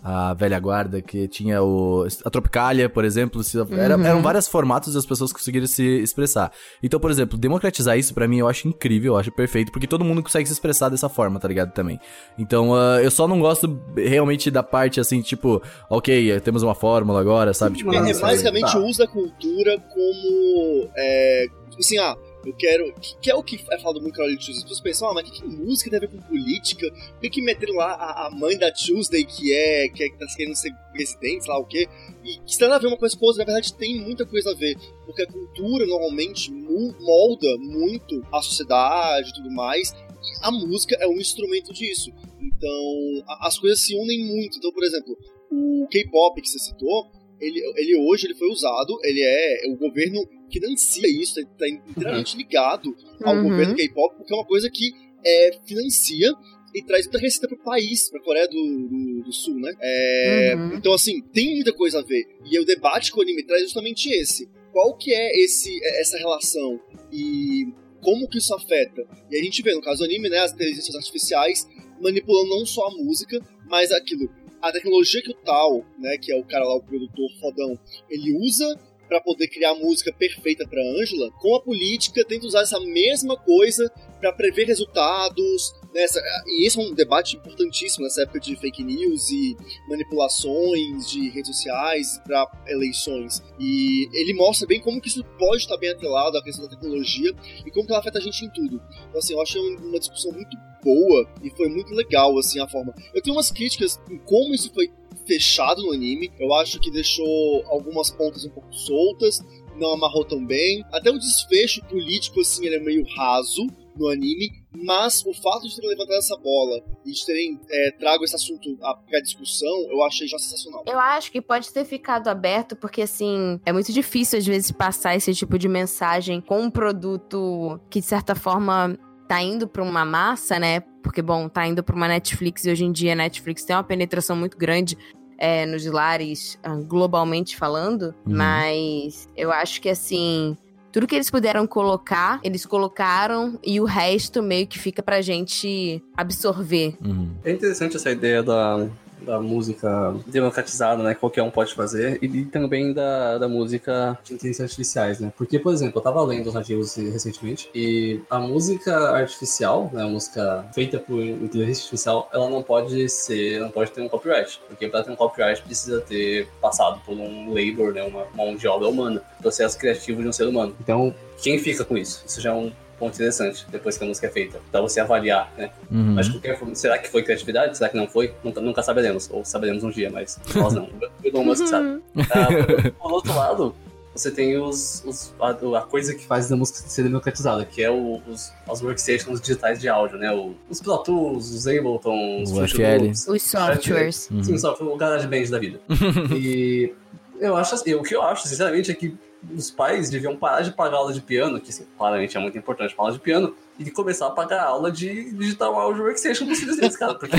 [0.05, 2.05] A velha guarda, que tinha o.
[2.25, 3.41] A Tropicália, por exemplo.
[3.45, 4.05] se- era- Uhum.
[4.05, 6.51] Eram vários formatos das pessoas conseguirem se expressar.
[6.83, 10.05] Então, por exemplo, democratizar isso pra mim eu acho incrível, eu acho perfeito, porque todo
[10.05, 11.73] mundo consegue se expressar dessa forma, tá ligado?
[11.73, 12.01] Também.
[12.37, 17.21] Então, ah, eu só não gosto realmente da parte assim, tipo, ok, temos uma fórmula
[17.21, 17.79] agora, sabe?
[17.79, 18.79] Tipo, É, é Mas, basicamente tá.
[18.81, 20.89] o uso da cultura como.
[20.97, 22.93] É, tipo assim, ah, eu quero.
[22.95, 24.57] Que, que é o que é falado muito com a Tuesday.
[24.57, 26.87] As pessoas pensam, ah, mas que, que música tem a ver com política?
[27.21, 29.89] Por que, meteram lá a, a mãe da Tuesday, que é.
[29.89, 31.89] que, é, que tá querendo ser presidente, sei lá o quê?
[32.25, 34.55] E que tem a ver uma coisa com outra, na verdade tem muita coisa a
[34.55, 34.77] ver.
[35.07, 39.91] Porque a cultura normalmente molda muito a sociedade e tudo mais.
[39.93, 42.13] E a música é um instrumento disso.
[42.41, 44.59] Então, a- as coisas se unem muito.
[44.59, 45.17] Então, por exemplo,
[45.51, 50.21] o K-pop que você citou, ele, ele hoje ele foi usado, ele é o governo
[50.53, 53.45] financia isso, está inteiramente ligado ao Uhum.
[53.45, 54.93] governo K-pop, porque é uma coisa que
[55.25, 56.33] é, financia
[56.75, 59.73] e traz muita receita pro país, pra Coreia do, do, do Sul, né?
[59.81, 60.75] É, Uhum.
[60.77, 62.27] Então, assim, tem muita coisa a ver.
[62.45, 64.49] E o debate que o anime traz é justamente esse.
[64.73, 66.81] Qual que é esse, essa relação?
[67.13, 67.67] E
[68.01, 69.07] como que isso afeta?
[69.31, 71.67] E a gente vê, no caso do anime, né, as inteligências artificiais
[72.01, 73.39] manipulando não só a música,
[73.69, 74.29] mas aquilo.
[74.63, 78.33] A tecnologia que o Tal, né, que é o cara lá, o produtor fodão, ele
[78.39, 78.65] usa
[79.13, 83.37] pra poder criar a música perfeita pra Angela, com a política tenta usar essa mesma
[83.37, 88.57] coisa pra prever resultados, né, essa- e esse é um debate importantíssimo nessa época de
[88.57, 89.55] fake news e
[89.89, 93.43] manipulações de redes sociais para eleições.
[93.61, 97.35] E ele mostra bem como que isso pode estar bem atrelado à questão da tecnologia
[97.67, 98.81] e como que ela afeta a gente em tudo.
[99.09, 102.95] Então, assim, eu achei uma discussão muito boa e foi muito legal, assim, a forma.
[103.15, 104.89] Eu tenho umas críticas em como isso foi
[105.27, 106.31] fechado no anime.
[106.39, 109.41] Eu acho que deixou algumas pontas um pouco soltas,
[109.77, 110.85] não amarrou tão bem.
[110.93, 115.75] Até o desfecho político, assim, ele é meio raso no anime, mas o fato de
[115.75, 120.27] terem levantado essa bola e de terem é, trago esse assunto à discussão, eu achei
[120.27, 120.85] já sensacional.
[120.87, 125.15] Eu acho que pode ter ficado aberto, porque assim, é muito difícil às vezes passar
[125.15, 128.99] esse tipo de mensagem com um produto que, de certa forma,
[129.33, 130.81] tá indo pra uma massa, né?
[131.03, 133.83] Porque, bom, tá indo pra uma Netflix e hoje em dia a Netflix tem uma
[133.83, 134.97] penetração muito grande.
[135.45, 138.37] é, nos lares, ah, globalmente falando, Uhum.
[138.37, 140.57] mas eu acho que assim,
[140.93, 146.01] tudo que eles puderam colocar, eles colocaram e o resto meio que fica pra gente
[146.17, 146.95] absorver.
[147.05, 147.31] Uhum.
[147.45, 148.89] É interessante essa ideia da,
[149.25, 151.15] da música democratizada, né?
[151.15, 152.19] Qualquer um pode fazer.
[152.23, 155.33] E também da, da música de inteligências artificiais, né?
[155.37, 160.03] Porque, por exemplo, eu tava lendo os artigos recentemente e a música artificial, né?
[160.03, 164.61] A música feita por inteligência artificial, ela não pode ser, não pode ter um copyright.
[164.69, 168.03] Porque pra ter um copyright precisa ter passado por um labor, né?
[168.03, 169.23] Uma mão de obra humana.
[169.41, 170.75] Processo criativo de um ser humano.
[170.81, 172.23] Então, quem fica com isso?
[172.27, 174.61] Isso já é um ponto interessante depois que a música é feita.
[174.71, 175.71] Pra você avaliar, né?
[175.91, 176.15] Uhum.
[176.15, 177.77] Mas qualquer forma, será que foi criatividade?
[177.77, 178.35] Será que não foi?
[178.45, 179.29] Nunca, nunca saberemos.
[179.31, 180.85] Ou saberemos um dia, mas nós não.
[180.85, 182.01] O Elon Musk sabe.
[182.31, 183.75] Ah, por, outro lado,
[184.15, 187.91] você tem os, os- a, a coisa que faz a música ser democratizada, que é
[187.91, 190.31] o- os, as workstations digitais de áudio, né?
[190.33, 192.51] O- os Pro Tools, os Ableton, os.
[192.51, 193.27] Loops.
[193.29, 194.29] Os softwares.
[194.31, 194.45] Uhum.
[194.45, 195.81] Sim, só foi o GarageBand da vida.
[196.37, 196.93] e
[197.41, 199.15] eu acho, assim- o que eu acho, sinceramente, é que
[199.55, 202.95] os pais deviam parar de pagar aula de piano, que assim, claramente é muito importante
[202.95, 206.77] para aula de piano, e começar a pagar aula de digital audio workstation pros filhos
[206.77, 207.15] deles, cara.
[207.15, 207.37] Porque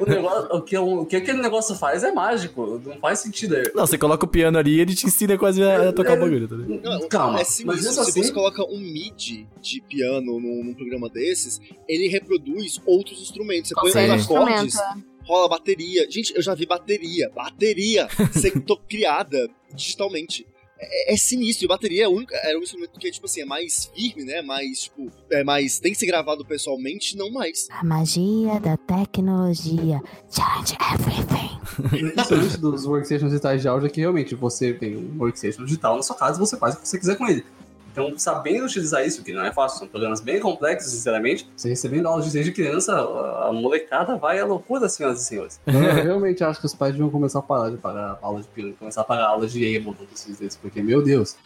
[0.00, 3.56] o, negócio, o, que, o que aquele negócio faz é mágico, não faz sentido.
[3.56, 6.16] É- Não, você coloca o piano ali e ele te ensina quase a, a tocar
[6.16, 6.56] o bagulho, tá?
[6.56, 7.82] Não, Calma, é mas simples.
[7.82, 13.20] Se assim, você coloca um MIDI de piano num, num programa desses, ele reproduz outros
[13.20, 13.70] instrumentos.
[13.70, 15.04] Você põe uns acordes, instrumento.
[15.24, 16.10] rola bateria.
[16.10, 17.30] Gente, eu já vi bateria.
[17.34, 18.52] Bateria ser
[18.88, 20.46] criada digitalmente.
[20.80, 21.64] É, é sinistro.
[21.66, 24.40] E bateria é única- era um instrumento que, tipo assim, é mais firme, né?
[24.42, 25.78] Mais, tipo, é mais.
[25.78, 27.68] Tem que ser gravado pessoalmente, não mais.
[27.70, 30.00] A magia da tecnologia.
[30.30, 31.50] Challenge everything.
[31.88, 36.02] Principalmente dos workstations digitais de áudio é que realmente você tem um workstation digital na
[36.02, 37.44] sua casa e você faz o que você quiser com ele.
[37.92, 42.06] Então, sabendo utilizar isso, que não é fácil, são programas bem complexos, sinceramente, você recebendo
[42.06, 45.60] aulas desde criança, a a molecada vai à loucura, senhoras e senhores.
[45.66, 48.74] Eu realmente acho que os pais deviam começar a parar de pagar aula de piano,
[48.78, 51.36] começar a pagar aula de emo desses vezes, porque, meu Deus.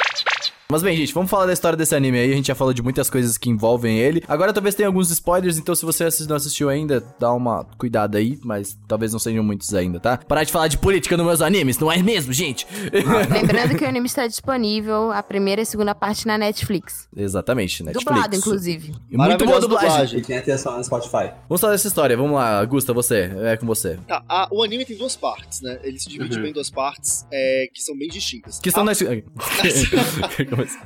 [0.70, 2.32] Mas bem, gente, vamos falar da história desse anime aí.
[2.32, 4.22] A gente já falou de muitas coisas que envolvem ele.
[4.26, 8.38] Agora talvez tenha alguns spoilers, então se você não assistiu ainda, dá uma cuidada aí,
[8.42, 10.16] mas talvez não sejam muitos ainda, tá?
[10.16, 12.66] Parar de falar de política nos meus animes, não é mesmo, gente?
[13.30, 17.08] Lembrando que o anime está disponível, a primeira e a segunda parte na Netflix.
[17.14, 18.04] Exatamente, Netflix.
[18.06, 18.94] Dublado, inclusive.
[19.10, 19.88] Muito boa dublagem.
[19.90, 20.18] dublagem.
[20.20, 21.30] E tem atenção no Spotify.
[21.46, 22.16] Vamos falar dessa história.
[22.16, 23.30] Vamos lá, Gusta, você.
[23.42, 23.98] É com você.
[24.08, 25.78] Tá, a- o anime tem duas partes, né?
[25.82, 26.42] Ele se divide Uhum.
[26.42, 28.58] bem em duas partes é, que são bem distintas.
[28.60, 28.92] Que estão a, na.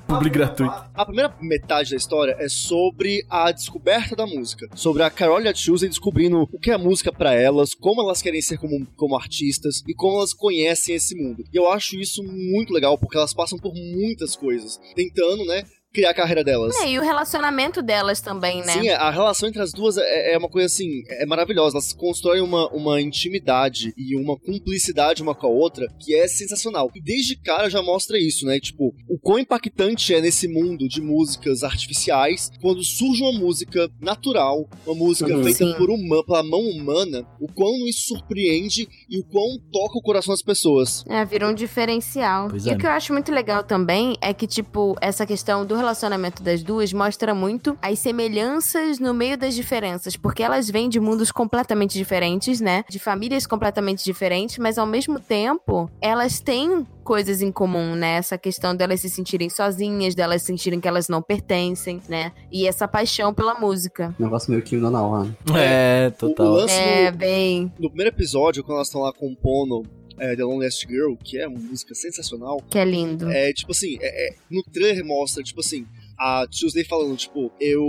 [0.06, 0.74] Publi gratuito.
[0.94, 4.68] a primeira metade da história é sobre a descoberta da música.
[4.74, 8.22] Sobre a Carol e a Tuesday descobrindo o que é música pra elas, como elas
[8.22, 11.44] querem ser como, como artistas e como elas conhecem esse mundo.
[11.52, 15.64] E eu acho isso muito legal, porque elas passam por muitas coisas, tentando, né,
[15.98, 16.76] criar a carreira delas.
[16.76, 18.72] É, e o relacionamento delas também, né?
[18.72, 21.76] Sim, a relação entre as duas é, é uma coisa assim, é maravilhosa.
[21.76, 26.88] Elas constroem uma, uma intimidade e uma cumplicidade uma com a outra que é sensacional.
[26.94, 28.60] E desde cara já mostra isso, né?
[28.60, 34.68] Tipo, o quão impactante é nesse mundo de músicas artificiais quando surge uma música natural,
[34.86, 35.42] uma música Uhum.
[35.42, 35.74] feita Sim.
[35.76, 40.32] por uma, pela mão humana, o quão isso surpreende e o quão toca o coração
[40.32, 41.04] das pessoas.
[41.08, 42.48] É, virou um diferencial.
[42.48, 42.74] Pois e é.
[42.74, 45.87] o que eu acho muito legal também é que, tipo, essa questão do relacionamento
[46.42, 51.30] das duas mostra muito as semelhanças no meio das diferenças, porque elas vêm de mundos
[51.32, 52.84] completamente diferentes, né?
[52.88, 58.16] De famílias completamente diferentes, mas ao mesmo tempo, elas têm coisas em comum, né?
[58.16, 62.32] Essa questão delas se sentirem sozinhas, delas sentirem que elas não pertencem, né?
[62.52, 64.14] E essa paixão pela música.
[64.18, 65.36] Negócio meio que hora.
[65.56, 66.46] É, O, o total.
[66.52, 69.84] lance É, no- bem, no primeiro episódio, quando elas estão lá compondo
[70.18, 73.30] é, The Loneliest Girl, que é uma música sensacional, que é lindo.
[73.30, 75.86] É, tipo assim, é- é- no trailer mostra, tipo assim,
[76.18, 77.84] a Tuesday falando, tipo, eu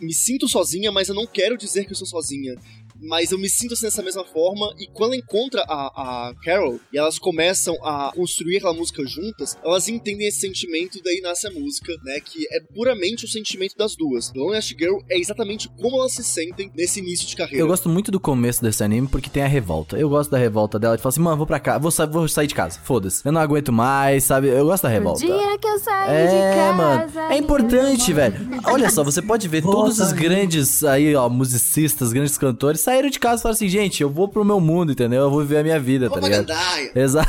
[0.00, 2.54] me sinto sozinha, mas eu não quero dizer que eu sou sozinha.
[3.00, 6.78] Mas eu me sinto assim dessa mesma forma, e quando ela encontra a, a Carol
[6.92, 11.46] e elas começam a construir aquela música juntas, elas entendem esse sentimento e daí nasce
[11.46, 12.20] a música, né?
[12.20, 14.30] Que é puramente o sentimento das duas.
[14.30, 17.58] The Loneliest Girl é exatamente como elas se sentem nesse início de carreira.
[17.60, 19.96] Eu gosto muito do começo desse anime porque tem a revolta.
[19.98, 20.96] Eu gosto da revolta dela.
[20.96, 22.80] De falar assim, mano, vou pra cá, vou, sa vou sair de casa.
[22.82, 23.24] Foda-se.
[23.24, 24.48] Eu não aguento mais, sabe?
[24.48, 25.24] Eu gosto da O revolta.
[25.26, 26.72] dia que eu saí de É, casa.
[26.76, 27.32] mano.
[27.32, 28.36] É importante, velho.
[28.64, 33.18] Olha só, você pode ver todos os grandes aí, ó, musicistas, grandes cantores saíram de
[33.18, 35.22] casa e falaram assim, gente, eu vou pro meu mundo, entendeu?
[35.22, 36.46] Eu vou viver a minha vida, tá Uma ligado?
[36.46, 36.92] gandaia.
[36.94, 37.28] Exato.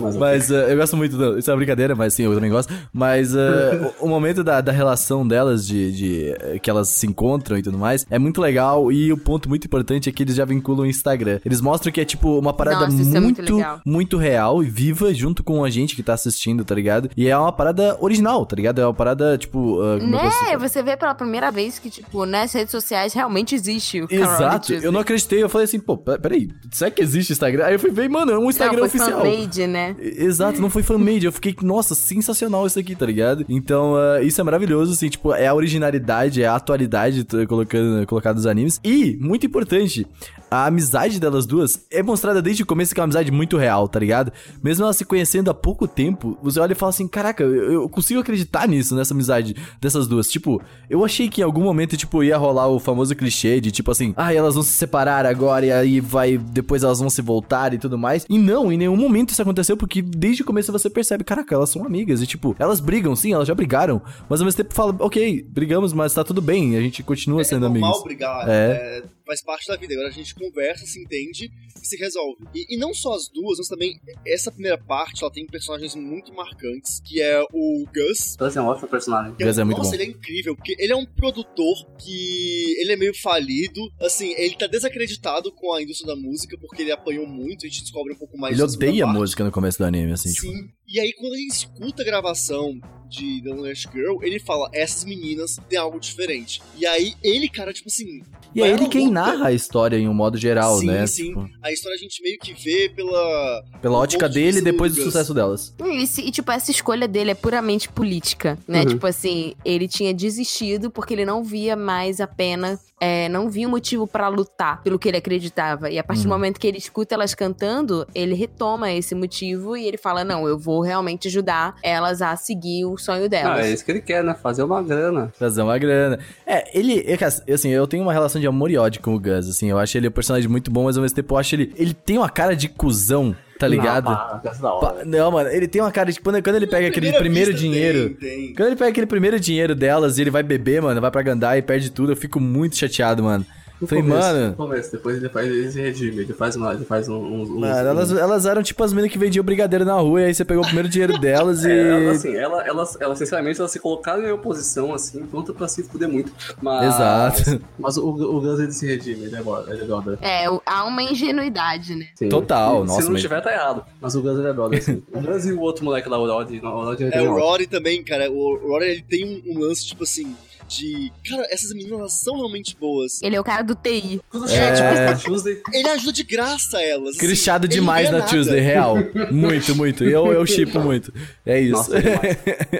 [0.00, 0.16] Mas...
[0.16, 2.72] Mas uh, eu gosto muito, do, isso é uma brincadeira, mas sim, eu também gosto.
[2.92, 7.06] Mas uh, o, o momento da, da relação delas, de, de eh, que elas se
[7.06, 8.92] encontram e tudo mais, é muito legal.
[8.92, 11.40] E o ponto muito importante é que eles já vinculam o Instagram.
[11.44, 14.68] Eles mostram que é tipo uma parada Nossa, isso é muito muito, muito real e
[14.68, 17.10] viva junto com a gente que tá assistindo, tá ligado?
[17.16, 18.80] E é uma parada original, tá ligado?
[18.80, 19.80] É uma parada, tipo.
[19.80, 20.56] uh, Né?
[20.58, 24.72] Você vê pela primeira vez que, tipo, nas redes sociais realmente existe o Carol Exato,
[24.74, 27.64] eu não acreditei, eu falei assim, pô, pe- peraí, será que existe Instagram?
[27.64, 29.20] Aí eu fui ver, mano, é um Instagram não, foi oficial.
[29.22, 29.96] fan-made, né?
[30.00, 31.26] Exato, não foi fan-made.
[31.26, 33.44] Eu fiquei, nossa, sensacional isso aqui, tá ligado?
[33.48, 38.36] Então, ah, isso é maravilhoso, assim, tipo, é a originalidade, é a atualidade colocando, colocada
[38.36, 38.80] nos animes.
[38.84, 40.06] E, muito importante,
[40.50, 43.88] a amizade delas duas é mostrada desde o começo que é uma amizade muito real,
[43.88, 44.32] tá ligado?
[44.62, 48.20] Mesmo elas se conhecendo há pouco tempo, você olha e fala assim, caraca, eu, consigo
[48.20, 50.28] acreditar nisso, nessa amizade dessas duas.
[50.28, 53.90] Tipo, eu achei que em algum momento, tipo, ia rolar o famoso clichê de, tipo
[53.90, 57.74] assim, ah, elas vão se separar agora e aí vai, depois elas vão se voltar
[57.74, 58.24] e tudo mais.
[58.28, 61.70] E não, em nenhum momento isso aconteceu, porque desde o começo você percebe, caraca, elas
[61.70, 62.22] são amigas.
[62.22, 65.92] E, tipo, elas brigam, sim, elas já brigaram, mas ao mesmo tempo fala, ok, brigamos,
[65.92, 68.04] mas tá tudo bem, a gente continua sendo é normal amigos.
[68.04, 68.52] brigar, É.
[68.52, 69.92] é, faz parte da vida.
[69.92, 72.44] Agora a gente conversa, se entende e se resolve.
[72.54, 76.32] E, e não só as duas, mas também essa primeira parte, ela tem personagens muito
[76.32, 78.36] marcantes, que é o Gus.
[78.36, 79.34] Gus é um ótimo personagem.
[79.34, 79.96] que Gus é muito nossa, bom.
[79.96, 84.56] ele é incrível, porque ele é um produtor que ele é meio falido, assim, ele
[84.56, 88.16] tá desacreditado com a indústria da música, porque ele apanhou muito, a gente descobre um
[88.16, 89.18] pouco mais Ele odeia parte.
[89.18, 90.77] música no começo do anime, assim, tipo.
[90.88, 90.94] Sim.
[90.96, 95.56] E aí, quando ele escuta a gravação de The Loneliest Girl, ele fala: essas meninas
[95.68, 96.60] têm algo diferente.
[96.76, 98.22] E aí, ele, cara, tipo assim.
[98.54, 99.12] E é ele quem luta.
[99.20, 101.06] narra a história em um modo geral, sim, né?
[101.06, 103.62] Sim, Tipo, A história a gente meio que vê pela.
[103.82, 105.74] pela ótica de dele vista depois do sucesso delas.
[105.84, 108.80] E, esse- e, tipo, essa escolha dele é puramente política, né?
[108.80, 108.86] Uhum.
[108.86, 113.68] Tipo assim, ele tinha desistido porque ele não via mais a pena, é, não via
[113.68, 115.90] um motivo pra lutar pelo que ele acreditava.
[115.90, 116.34] E a partir do Uhum.
[116.34, 120.58] momento que ele escuta elas cantando, ele retoma esse motivo e ele fala: Não, eu
[120.58, 123.66] vou realmente ajudar elas a seguir o sonho Ah, delas.
[123.66, 124.34] é isso que ele quer, né?
[124.34, 125.32] Fazer uma grana.
[125.38, 126.18] Trazer uma grana.
[126.46, 127.04] É, ele.
[127.06, 129.68] é que, Assim, eu tenho uma relação de amor e ódio com o Gus, assim.
[129.70, 131.72] Eu acho ele um personagem muito bom, mas ao mesmo tempo eu acho ele.
[131.76, 134.04] Ele tem uma cara de cuzão tá ligado?
[134.04, 135.04] Não, Pa- hora.
[135.04, 138.10] Não, mano, ele tem uma cara de quando, quando ele pega aquele primeiro dinheiro.
[138.10, 138.54] Tem, tem.
[138.54, 141.58] Quando ele pega aquele primeiro dinheiro delas e ele vai beber, mano, vai pra Gandai
[141.58, 143.44] e perde tudo, eu fico muito chateado, mano.
[143.80, 144.48] No Falei, começo, mano.
[144.48, 147.42] No começo, depois ele faz ele se redime, ele faz, uma, ele faz um, um,
[147.42, 150.34] um- Mano, elas, elas eram tipo as meninas que vendiam brigadeiro na rua, e aí
[150.34, 151.70] você pegou o primeiro dinheiro delas e.
[151.70, 155.68] É, ela, assim, ela, elas, elas, sinceramente, elas se colocaram em oposição, assim, pronta pra
[155.68, 156.32] se fuder muito.
[156.60, 157.60] Mas, Exato.
[157.78, 160.18] Mas o, o Gus, ele se redime, ele é brother, ele é brother.
[160.22, 162.06] É, há uma ingenuidade, né?
[162.16, 162.28] Sim.
[162.28, 163.84] Total, se, nossa, Se não mas- tiver, tá errado.
[164.00, 165.02] Mas o Gus, ele é brother, assim.
[165.12, 167.38] o Gus e o outro moleque lá, o Rod, o Rod É, tem o um-
[167.38, 168.30] Rory também, cara.
[168.30, 170.34] O Rory ele tem um, um lance, tipo assim,
[170.68, 171.10] de.
[171.28, 173.20] Cara, essas meninas elas são realmente boas.
[173.22, 174.20] Ele é o cara do TI.
[174.30, 175.14] Quando É.
[175.14, 177.10] tipo, Tuesday, Ele ajuda de graça elas.
[177.10, 178.96] assim, Cristiado demais na Tuesday, real.
[179.32, 180.04] Muito, muito.
[180.04, 181.12] Eu, eu chipo muito.
[181.44, 181.72] É isso.
[181.72, 182.36] Nossa, demais.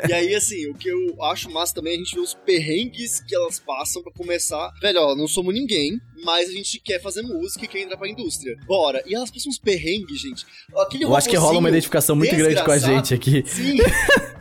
[0.09, 3.21] E aí, assim, o que eu acho massa também é a gente ver os perrengues
[3.21, 4.71] que elas passam pra começar.
[4.81, 8.09] Velho, ó, não somos ninguém, mas a gente quer fazer música e quer entrar pra
[8.09, 8.57] indústria.
[8.67, 9.03] Bora.
[9.07, 10.45] E elas passam uns perrengues, gente.
[10.77, 13.45] Aquele eu acho que rola uma identificação muito grande com a gente aqui.
[13.47, 13.79] Sim.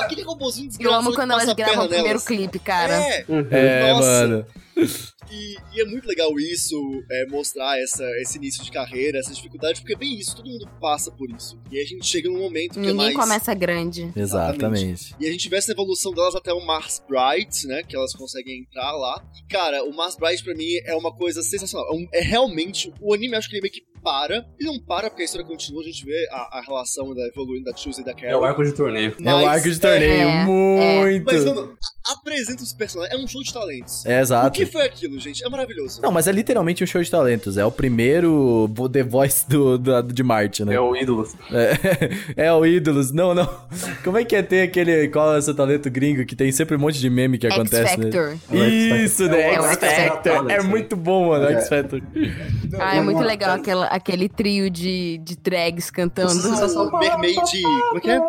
[0.00, 2.24] Aquele robozinho Eu desgraçado amo que quando elas gravam o primeiro nelas.
[2.24, 2.94] clipe, cara.
[2.94, 4.02] É, É, Nossa.
[4.08, 4.46] mano.
[5.28, 6.76] E, e é muito legal isso,
[7.10, 10.68] é, mostrar essa, esse início de carreira, essa dificuldade, porque é bem isso, todo mundo
[10.80, 11.58] passa por isso.
[11.68, 13.16] E a gente chega num momento que é Ninguém mais...
[13.16, 14.12] começa grande.
[14.14, 15.16] Exatamente.
[15.18, 17.82] E a gente vê essa evolução delas até o Mars Bright, né?
[17.82, 19.20] Que elas conseguem entrar lá.
[19.36, 21.88] E, cara, o Mars Bright pra mim é uma coisa sensacional.
[21.88, 22.92] É, um- é realmente.
[23.00, 24.36] O anime acho que ele meio que para.
[24.60, 27.64] Ele não para porque a história continua, a gente vê a, a relação da evoluindo
[27.64, 28.44] da Tuesday e da É o Carol.
[28.44, 29.16] arco de torneio.
[29.18, 30.28] É o Mas- arco de torneio.
[30.28, 31.24] é, muito.
[31.24, 33.18] Mas, mano, apresenta os personagens.
[33.18, 34.06] É um show de talentos.
[34.06, 34.46] É O exato.
[34.66, 35.44] Que foi aquilo, gente?
[35.44, 36.00] É maravilhoso.
[36.02, 37.56] Não, mas é literalmente um show de talentos.
[37.56, 40.74] É o primeiro The Voice do, do- de Marte, né?
[40.74, 41.26] É o ídolo.
[42.36, 43.12] É, é o Ídolos.
[43.12, 43.48] Não, não.
[44.04, 45.08] Como é que é ter aquele.
[45.08, 47.54] Qual é o seu talento gringo que tem sempre um monte de meme que X
[47.54, 48.10] acontece, né?
[48.12, 48.36] Factor.
[48.52, 49.54] Isso, né?
[49.54, 50.32] É o X X Factor.
[50.34, 50.50] Factor.
[50.50, 51.52] É muito bom, mano, É.
[51.54, 52.02] X Factor.
[52.78, 56.32] Ah, é muito legal aquela, aquele trio de, de drags cantando.
[56.32, 57.62] O Mermaid.
[57.62, 58.20] Como é que é?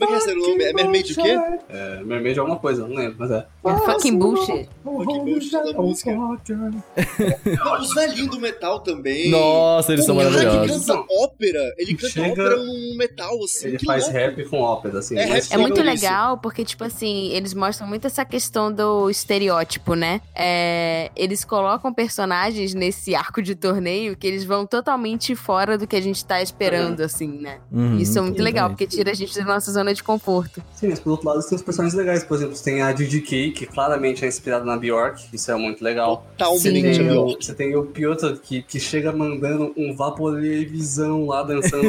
[0.00, 0.64] Como é que é esse nome?
[0.64, 1.38] É Mermaid o quê?
[1.68, 3.46] É, Mermaid é alguma coisa, não lembro, mas é.
[3.62, 4.68] Fucking bullshit.
[4.82, 6.12] Fucking bullshit da música.
[6.14, 9.30] Não, os velhinhos do metal também.
[9.30, 10.80] Nossa, eles O são maravilhosos.
[10.86, 11.74] que canta ópera.
[11.78, 13.68] Ele canta Chega- ópera num metal, assim.
[13.68, 14.18] Ele que faz louco.
[14.18, 15.18] rap com ópera, assim.
[15.18, 15.82] É, É muito isso.
[15.84, 20.20] legal porque, tipo assim, eles mostram muito essa questão do estereótipo, né?
[20.34, 25.96] É, eles colocam personagens nesse arco de torneio que eles vão totalmente fora do que
[25.96, 27.58] a gente tá esperando, assim, né?
[27.70, 30.62] Uhum, Isso é muito legal, porque tira a gente da nossa zona de conforto.
[30.74, 32.24] Sim, mas por outro lado tem os personagens legais.
[32.24, 35.24] Por exemplo, você tem a DDK, que claramente é inspirada na Bjork.
[35.32, 36.26] Isso é muito legal.
[36.36, 36.82] Totalmente Sim.
[36.82, 37.44] Tem a o- Bjork.
[37.46, 41.84] você tem o Piotr, que, que chega mandando um vaporvisão lá dançando.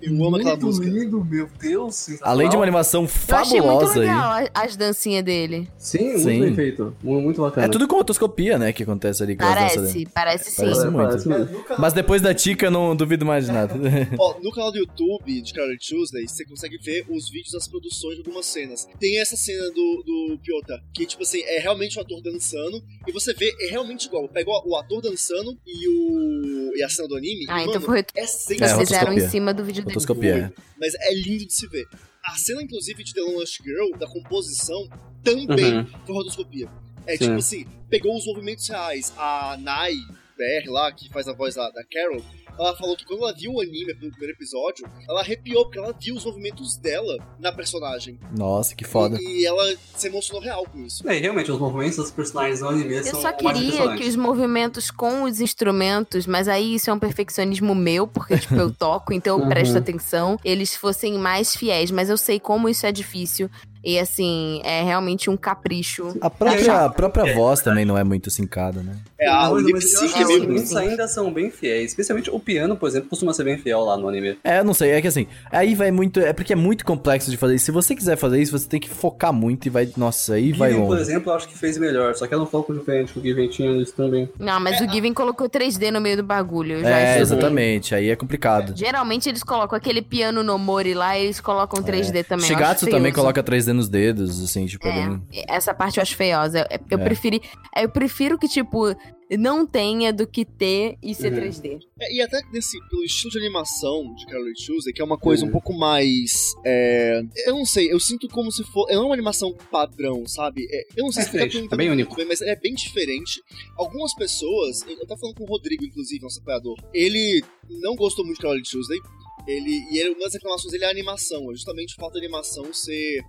[0.00, 0.86] Eu amo aquela Muito música.
[0.88, 2.08] lindo, meu Deus.
[2.22, 3.98] Além de uma animação Eu achei muito fabulosa aí.
[4.00, 5.68] legal a- as dancinhas dele.
[5.76, 6.40] Sim, muito Sim.
[6.40, 6.96] bem feito.
[7.02, 7.66] Mu- Muito bacana.
[7.66, 10.08] É tudo com otoscopia, né, que acontece ali com as danças Parece, dele.
[10.14, 10.62] parece sim.
[10.62, 11.28] Parece muito.
[11.28, 11.64] mesmo.
[11.78, 13.74] Mas depois da Tica, eu não duvido mais de nada.
[14.18, 18.14] Ó, no canal do YouTube de Carol Tuesday, você consegue ver os vídeos das produções
[18.14, 18.86] de algumas cenas.
[18.98, 23.12] Tem essa cena do, do Piota, que, tipo assim, é realmente o ator dançando, e
[23.12, 24.28] você vê, é realmente igual.
[24.28, 27.86] Pega o, ator dançando e o e a cena do anime, Ah, e, então mano,
[27.86, 28.04] foi.
[28.14, 28.78] é sensacional.
[28.86, 29.92] fizeram em cima do vídeo dele.
[29.96, 30.52] Otoscopia.
[30.78, 31.86] Mas é lindo de se ver.
[32.24, 34.88] A cena, inclusive, de The Lush Girl, da composição,
[35.24, 35.86] também Uhum.
[36.06, 36.68] foi rotoscopia.
[37.06, 37.24] É Sim.
[37.24, 39.12] tipo assim, pegou os movimentos reais.
[39.16, 39.94] A Nai
[40.36, 42.22] BR lá, que faz a voz da, da Carol,
[42.58, 45.94] ela falou que quando ela viu o anime pelo primeiro episódio, ela arrepiou, porque ela
[45.98, 48.18] viu os movimentos dela na personagem.
[48.36, 49.18] Nossa, que foda.
[49.20, 51.08] E, e ela se emocionou real com isso.
[51.08, 54.04] É, e realmente, os movimentos dos personagens no anime Eu são só mais queria que
[54.04, 58.72] os movimentos com os instrumentos, mas aí isso é um perfeccionismo meu, porque, tipo, eu
[58.74, 59.48] toco, então eu Uhum.
[59.48, 63.48] presto atenção, eles fossem mais fiéis, mas eu sei como isso é difícil.
[63.84, 66.16] E assim, é realmente um capricho.
[66.20, 68.96] A própria, a própria voz também não é muito sincada, né?
[69.20, 71.90] É, a, o Mas- lip sync é que os ainda são bem fiéis.
[71.90, 74.38] Especialmente o piano, por exemplo, costuma ser bem fiel lá no anime.
[74.44, 76.20] É, eu não sei, é que assim, aí vai muito.
[76.20, 77.66] É porque é muito complexo de fazer isso.
[77.66, 79.88] Se você quiser fazer isso, você tem que focar muito e vai.
[79.96, 81.02] Nossa, aí vai Given, por longe.
[81.02, 82.14] exemplo, eu acho que fez melhor.
[82.14, 84.28] Só que ela não falou diferente, o Given tinha isso também.
[84.38, 86.74] Não, mas o Given colocou 3D no meio do bagulho.
[86.76, 88.72] eu já É, exatamente, aí é complicado.
[88.76, 92.28] Geralmente eles colocam aquele piano no Mori lá e eles colocam 3D também.
[92.28, 95.22] eu acho Shigatsu também coloca 3D nos dedos, assim, tipo, é bem.
[95.32, 96.66] É, essa parte eu acho feiosa.
[96.70, 97.04] Eu, eu É.
[97.04, 97.40] preferi,
[97.76, 98.94] eu prefiro que, tipo,
[99.38, 101.38] não tenha do que ter e ser Uhum.
[101.40, 101.78] 3D.
[102.00, 105.42] É, e até nesse, pelo estilo de animação de Carol Tuesday, que é uma coisa
[105.42, 105.48] Uhum.
[105.50, 106.54] um pouco mais.
[106.64, 108.86] é, eu não sei, eu sinto como se for.
[108.90, 110.66] Não é uma animação padrão, sabe?
[110.70, 112.14] É, eu não sei É se muito é bem único.
[112.16, 113.42] bem, mas é bem diferente.
[113.76, 114.82] Algumas pessoas.
[114.88, 116.76] Eu tava falando com o Rodrigo, inclusive, nosso apoiador.
[116.94, 118.98] Ele não gostou muito de Carol Tuesday.
[119.46, 122.18] Ele, e ele, uma das reclamações dele é a animação, é justamente o fato da
[122.18, 123.22] animação ser.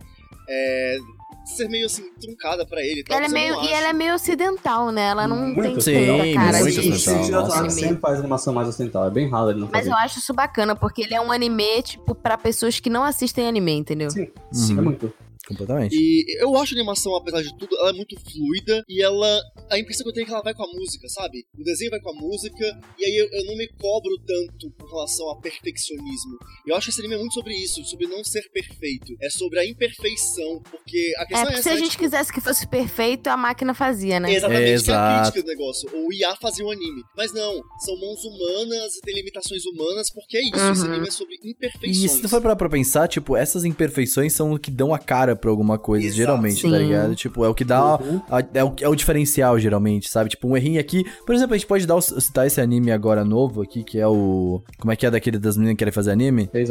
[0.50, 0.96] É,
[1.46, 3.04] ser meio assim, truncada pra ele.
[3.04, 3.74] Tal, Ela é mas meio, e acho.
[3.74, 5.08] ela é meio ocidental, né?
[5.10, 7.52] Ela não Muito tem Sim, tanta cara muito de, ocidental, Sim, nossa.
[7.54, 9.06] Otaku sempre faz animação mais ocidental.
[9.06, 9.90] É bem raro ele não Mas fazer.
[9.92, 13.48] eu acho isso bacana, porque ele é um anime, tipo, pra pessoas que não assistem
[13.48, 14.10] anime, entendeu?
[14.12, 14.78] Sim, Uhum.
[14.80, 15.14] é muito.
[15.48, 15.96] Completamente.
[15.96, 19.42] E eu acho a animação, apesar de tudo, ela é muito fluida e ela.
[19.72, 21.44] A impressão que eu tenho é que ela vai com a música, sabe?
[21.58, 22.66] O desenho vai com a música
[22.98, 26.38] e aí eu, eu não me cobro tanto com relação a perfeccionismo.
[26.66, 29.14] Eu acho que esse anime é muito sobre isso, sobre não ser perfeito.
[29.22, 31.64] É sobre a imperfeição, porque a É, questão é, porque essa.
[31.64, 34.34] se a né, gente tipo, quisesse que fosse perfeito, a máquina fazia, né?
[34.34, 35.32] Exatamente, que é a Exato.
[35.32, 35.90] crítica do negócio.
[35.94, 37.04] O IA fazia um anime.
[37.16, 40.72] Mas não, são mãos humanas e tem limitações humanas, porque é isso.
[40.72, 40.92] Esse Uhum.
[40.94, 42.12] anime é sobre E imperfeições.
[42.12, 45.36] se tu for parar pra pensar, tipo, essas imperfeições são o que dão a cara
[45.36, 46.18] pra alguma coisa, Exato.
[46.18, 46.78] geralmente, tá Sim.
[46.78, 47.16] ligado?
[47.16, 47.98] Tipo, é o que dá.
[48.00, 48.22] Uhum.
[48.30, 50.30] a- é, o, é o diferencial, geralmente, sabe?
[50.30, 51.06] Tipo, um errinho aqui.
[51.26, 54.08] Por exemplo, a gente pode dar, o- citar esse anime agora novo aqui, que é
[54.08, 54.62] o.
[54.80, 56.50] Como é que é daquele das meninas que querem fazer anime?
[56.52, 56.70] Fez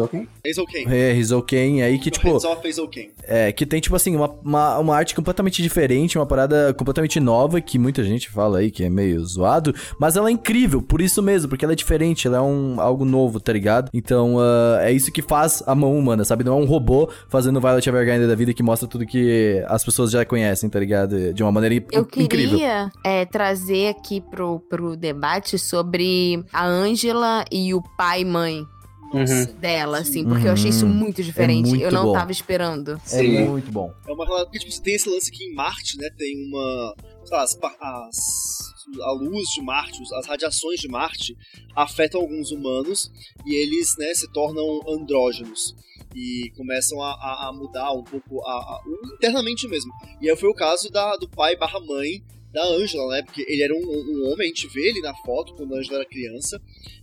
[0.58, 0.86] ok.
[0.88, 2.38] É, Rizouken, aí que, tipo.
[2.40, 3.10] Só fez ok.
[3.24, 7.60] É, que tem, tipo assim, uma, uma, uma arte completamente diferente, uma parada completamente nova,
[7.60, 11.22] que muita gente fala aí que é meio zoado, mas ela é incrível, por isso
[11.22, 13.90] mesmo, porque ela é diferente, ela é um, algo novo, tá ligado?
[13.92, 16.44] Então, ah, é isso que faz a mão humana, sabe?
[16.44, 20.10] Não é um robô fazendo Violet Evergarden da vida que mostra tudo que as pessoas
[20.10, 21.32] já conhecem, tá ligado?
[21.32, 22.28] De uma maneira Eu incrível.
[22.28, 28.66] queria é, trazer aqui pro, pro debate sobre a Ângela e o pai e mãe
[29.10, 29.54] Uhum.
[29.58, 30.92] dela, assim, porque eu achei isso Uhum.
[30.92, 31.66] muito diferente.
[31.70, 32.12] muito eu não bom.
[32.12, 33.00] tava esperando.
[33.10, 33.90] É muito bom.
[34.06, 34.50] É uma relação.
[34.50, 36.10] Tipo, você tem esse lance aqui em Marte, né?
[36.18, 36.94] Tem uma.
[37.24, 38.68] Sei lá, as, as-
[39.02, 41.34] a luz de Marte, as radiações de Marte
[41.74, 43.10] afetam alguns humanos
[43.46, 45.74] e eles, né, se tornam andrógenos.
[46.14, 48.80] E começam a, a- a mudar um pouco a, a-
[49.14, 49.90] internamente mesmo.
[50.20, 52.22] E aí foi o caso da, do pai barra mãe
[52.52, 53.22] da Angela, né?
[53.22, 55.98] Porque ele era um, um homem, a gente vê ele na foto quando a Angela
[56.00, 56.60] era criança.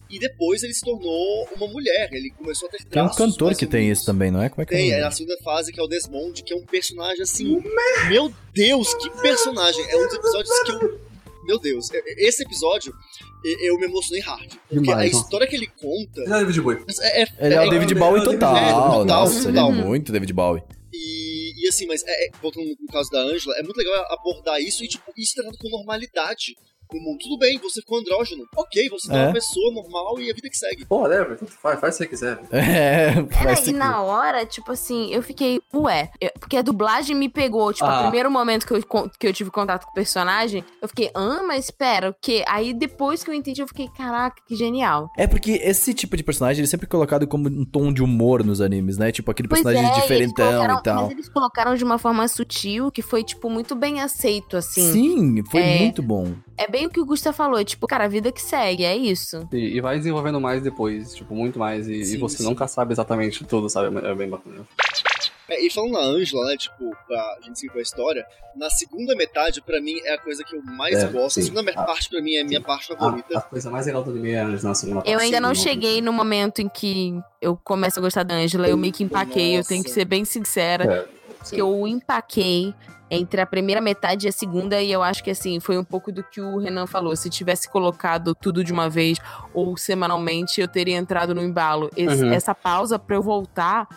[0.10, 2.10] E depois ele se tornou uma mulher.
[2.14, 4.50] Ele começou a ter Tem um traços cantor que tem isso também, não é?
[4.50, 4.78] Como é que é?
[4.78, 5.16] o Tem, é na dele?
[5.16, 7.62] segunda fase, que é o Desmond, que é um personagem assim.
[8.08, 9.84] Meu Deus, que personagem!
[9.90, 11.06] É um dos episódios que eu.
[11.44, 12.94] Meu Deus, é- é- esse episódio
[13.62, 14.52] eu me emocionei hard.
[14.68, 16.78] Porque Demais, a história que ele conta Já David Bowie.
[17.02, 17.22] é.
[17.22, 18.54] é- Ele é, o é- David é- Bowie é o David total.
[18.56, 19.72] Bowie, total, Nossa, ele é total.
[19.72, 20.64] muito David Bowie.
[20.94, 21.25] E,
[21.66, 24.84] e assim, mas é, é- voltando no caso da Angela, é muito legal abordar isso
[24.84, 26.56] e, tipo, isso tratado com normalidade.
[26.94, 27.18] No mundo.
[27.22, 28.46] Tudo bem, você ficou andrógeno.
[28.56, 29.24] Ok, você é É.
[29.26, 30.86] uma pessoa normal e a vida que segue.
[30.86, 32.40] Pô, leva, tanto faz, faz o que você quiser.
[32.52, 33.78] É, faz e sentido.
[33.80, 38.00] na hora, tipo assim, eu fiquei, ué, eu- porque a dublagem me pegou, tipo, Ah.
[38.00, 38.82] o primeiro momento que eu,
[39.20, 42.44] que eu tive contato com o personagem, eu fiquei, ah, mas espera, o quê?
[42.48, 45.10] Aí depois que eu entendi, eu fiquei, caraca, que genial.
[45.18, 48.44] É porque esse tipo de personagem ele é sempre colocado como um tom de humor
[48.44, 49.12] nos animes, né?
[49.12, 51.04] Tipo aquele Pois personagem é, diferentão e tal.
[51.04, 54.92] Mas eles colocaram de uma forma sutil, que foi, tipo, muito bem aceito, assim.
[54.92, 55.80] Sim, foi É.
[55.80, 56.34] muito bom.
[56.58, 59.48] É bem o que o Gusta falou, tipo, cara, a vida que segue, é isso.
[59.54, 61.88] E, e vai desenvolvendo mais depois, tipo, muito mais.
[61.88, 62.44] E, e Sim, você sim.
[62.44, 63.98] nunca sabe exatamente tudo, sabe?
[64.06, 64.68] É bem bacana.
[65.48, 68.26] É, e falando na Angela, né, tipo, pra gente seguir com a história,
[68.58, 71.36] na segunda metade, pra mim, é a coisa que eu mais É, gosto.
[71.36, 71.42] sim.
[71.42, 73.38] A segunda me- Ah, parte, pra mim, é a minha parte A, favorita.
[73.38, 75.12] a coisa mais legal do anime é na segunda parte.
[75.14, 78.68] Eu ainda não Sim, cheguei no momento em que eu começo a gostar da Angela,
[78.68, 80.00] eu meio que empaquei, eu tenho que Nossa.
[80.02, 80.84] ser bem sincera.
[80.94, 81.06] É,
[81.46, 81.56] sim.
[81.56, 82.74] que eu empaquei
[83.10, 86.12] entre a primeira metade e a segunda, e eu acho que assim, foi um pouco
[86.12, 87.16] do que o Renan falou.
[87.16, 89.20] Se tivesse colocado tudo de uma vez
[89.54, 91.90] ou semanalmente, eu teria entrado no embalo.
[91.96, 92.32] Esse- Uhum.
[92.34, 93.88] Essa pausa pra eu voltar.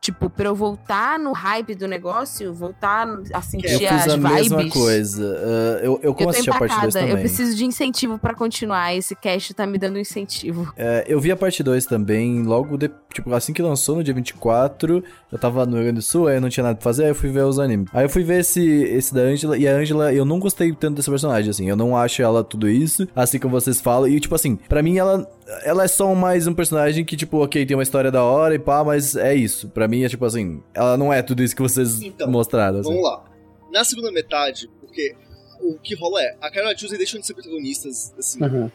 [0.00, 4.16] Tipo, pra eu voltar no hype do negócio, voltar a Eu sentir fiz as a
[4.16, 4.32] vibes.
[4.32, 5.36] mesma coisa.
[5.38, 7.10] Ah, eu, eu Eu a parte 2 empacada, também.
[7.10, 8.94] eu preciso de incentivo pra continuar.
[8.96, 10.72] Esse cast tá me dando incentivo.
[10.74, 14.14] É, eu vi a parte 2 também, logo, de, tipo, assim que lançou, no dia
[14.14, 17.04] 24, eu tava no Rio Grande do Sul, aí eu não tinha nada pra fazer,
[17.04, 17.86] aí eu fui ver os animes.
[17.92, 20.96] Aí eu fui ver esse, esse da Angela, e a Angela, eu não gostei tanto
[20.96, 24.34] dessa personagem, assim, eu não acho ela tudo isso, assim como vocês falam, e tipo
[24.34, 25.30] assim, pra mim ela,
[25.62, 28.58] ela é só mais um personagem que, tipo, ok, tem uma história da hora e
[28.58, 29.68] pá, mas é isso.
[29.68, 32.88] Pra mim é tipo assim, ela não é tudo isso que vocês Então, mostraram, assim.
[32.88, 33.24] Vamos lá.
[33.72, 35.14] Na segunda metade, porque
[35.60, 38.70] o que rola é, a Carol e a Tuesday deixam de ser protagonistas, assim, Uhum.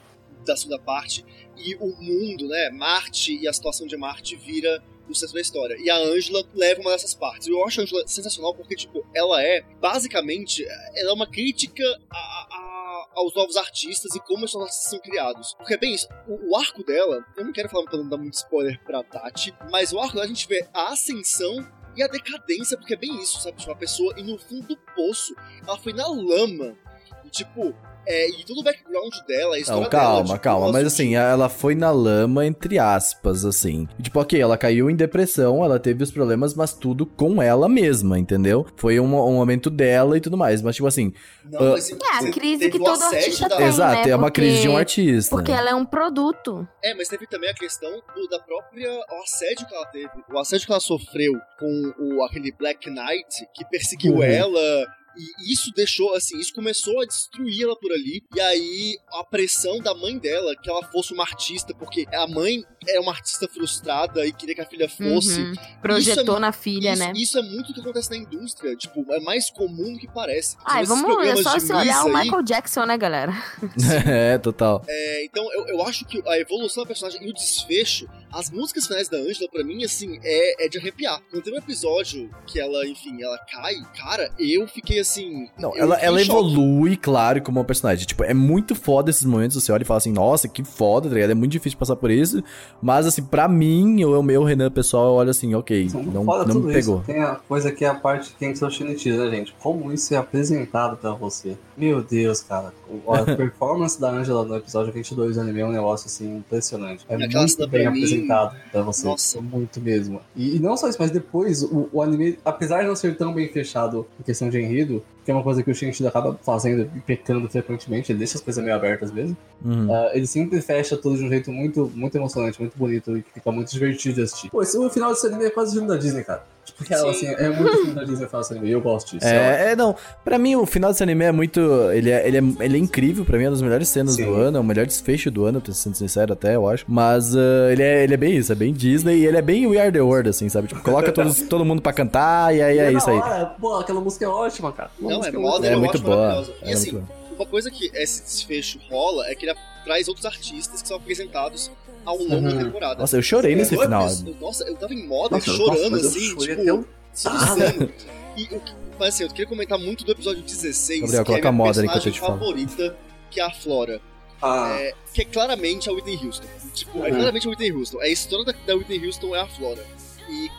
[0.45, 1.25] da segunda parte,
[1.57, 5.75] e o mundo, né, Marte e a situação de Marte vira o centro da história.
[5.79, 7.47] E a Angela leva uma dessas partes.
[7.47, 10.65] Eu acho a Angela sensacional porque, tipo, ela é, basicamente,
[10.95, 12.74] ela é uma crítica a- a-
[13.15, 15.53] aos novos artistas e como esses artistas são criados.
[15.55, 18.17] Porque é bem isso, o, o arco dela, eu não quero falar pra não dar
[18.17, 22.07] muito spoiler pra Tati, mas o arco dela a gente vê a ascensão e a
[22.07, 23.57] decadência, porque é bem isso, sabe?
[23.57, 25.33] Tipo, a pessoa ir no fundo do poço,
[25.65, 26.77] ela foi na lama,
[27.23, 27.73] e tipo,
[28.07, 30.71] É, e todo o background dela, a história Não, calma, dela, tipo, calma.
[30.71, 33.87] Mas assim, ela foi na lama, entre aspas, assim.
[34.01, 38.19] Tipo, ok, ela caiu em depressão, ela teve os problemas, mas tudo com ela mesma,
[38.19, 38.65] entendeu?
[38.77, 40.61] Foi um, um momento dela e tudo mais.
[40.61, 41.13] Mas, tipo assim,
[41.51, 41.95] Não, mas, É,
[42.27, 43.65] a crise que todo artista da- tem.
[43.67, 44.09] exato, né?
[44.11, 45.35] é uma crise de um Porque- artista.
[45.35, 45.57] Porque né?
[45.57, 46.67] ela é um produto.
[46.83, 50.09] É, mas teve também a questão do- da própria o assédio que ela teve.
[50.31, 54.23] O assédio que ela sofreu com o, aquele Black Knight que perseguiu Uhum.
[54.23, 54.87] ela.
[55.17, 58.23] E isso deixou, assim, isso começou a destruir ela por ali.
[58.35, 62.63] E aí, a pressão da mãe dela, que ela fosse uma artista, porque a mãe
[62.87, 65.41] é uma artista frustrada e queria que a filha fosse.
[65.41, 65.53] Uhum.
[65.81, 67.13] Projetou Isso é- na filha, isso, né?
[67.15, 68.75] isso é muito o que acontece na indústria.
[68.75, 70.57] Tipo, é mais comum do que parece.
[70.75, 73.33] Esses vamos, é só se olhar o aí- Michael Jackson, né, galera?
[74.05, 74.83] é, total.
[74.87, 78.87] É, então, eu, eu acho que a evolução da personagem e o desfecho, as músicas
[78.87, 81.21] finais da Angela, pra mim, assim, é, é de arrepiar.
[81.29, 85.47] Quando tem um episódio que ela, enfim, ela cai, cara, eu fiquei assim.
[85.57, 86.29] Não, ela, ela choque.
[86.31, 88.05] evolui, claro, como uma personagem.
[88.05, 91.15] Tipo, é muito foda esses momentos, você olha e fala assim, nossa, que foda, tá
[91.15, 91.31] ligado?
[91.31, 92.43] É muito difícil passar por isso.
[92.81, 96.53] Mas, assim, pra mim, o meu Renan pessoal, eu olho assim, ok, não, Fora não
[96.55, 96.97] tudo me pegou.
[96.97, 98.69] Isso, tem a coisa que é a parte que tem que ser o
[99.17, 99.55] né, gente?
[99.59, 101.57] Como isso é apresentado pra você.
[101.75, 102.73] Meu Deus, cara.
[102.87, 107.05] O- A performance da Angela no episódio 22 do anime é um negócio, assim, impressionante.
[107.09, 109.07] É Aquela muito bem mim- apresentado pra você.
[109.07, 109.41] Nossa.
[109.41, 110.21] Muito mesmo.
[110.35, 113.33] E, e não só isso, mas depois, o, o anime, apesar de não ser tão
[113.33, 116.87] bem fechado em questão de enredo, que é uma coisa que o Shinichi acaba fazendo
[116.95, 119.35] e pecando frequentemente, ele deixa as coisas meio abertas mesmo.
[119.63, 119.91] Uhum.
[119.91, 123.33] Ah, ele sempre fecha tudo de um jeito muito, muito emocionante, muito bonito e que
[123.33, 124.51] fica muito divertido de assistir.
[124.51, 126.45] Pô, esse, o final desse anime é quase filme da Disney, cara.
[126.65, 127.27] Tipo, real, Sim.
[127.29, 129.27] assim, é muito da Disney falar anime, e eu gosto disso.
[129.27, 129.95] É, é, não.
[130.23, 131.59] Pra mim, o final desse anime é muito.
[131.93, 134.25] Ele é, ele é, ele é incrível, pra mim, é uma das melhores cenas Sim.
[134.25, 136.83] do ano, é o melhor desfecho do ano, pra ser sincero, até, eu acho.
[136.87, 139.67] Mas ah, ele, é, ele é bem isso, é bem Disney e ele é bem
[139.67, 140.67] We Are the World, assim, sabe?
[140.67, 143.17] Tipo, coloca todos, todo mundo pra cantar e aí E é isso aí.
[143.17, 144.89] hora, Pô, aquela música é ótima, cara.
[144.99, 146.45] Uma Não, é moda, É eu muito boa.
[146.63, 147.19] E É assim, muito boa.
[147.37, 151.71] uma coisa que esse desfecho rola é que ele traz outros artistas que são apresentados
[152.05, 152.63] ao longo da Uhum.
[152.65, 152.99] temporada.
[152.99, 154.05] Nossa, eu chorei É, nesse final.
[154.05, 157.93] episódio- Nossa, eu tava em moda, Nossa, chorando nossa, eu assim, tipo, até um- soluçando.
[158.37, 161.47] E o que, mas assim, eu queria comentar muito do episódio 16, Gabriel, que é
[161.47, 162.37] a minha personagem eu te falo.
[162.39, 162.95] favorita,
[163.31, 164.01] que é a Flora.
[164.41, 166.45] Ah, É, que é claramente a Whitney Houston.
[166.73, 167.15] Tipo, é Uhum.
[167.15, 167.99] claramente a Whitney Houston.
[168.01, 169.83] A história da, da Whitney Houston é a Flora.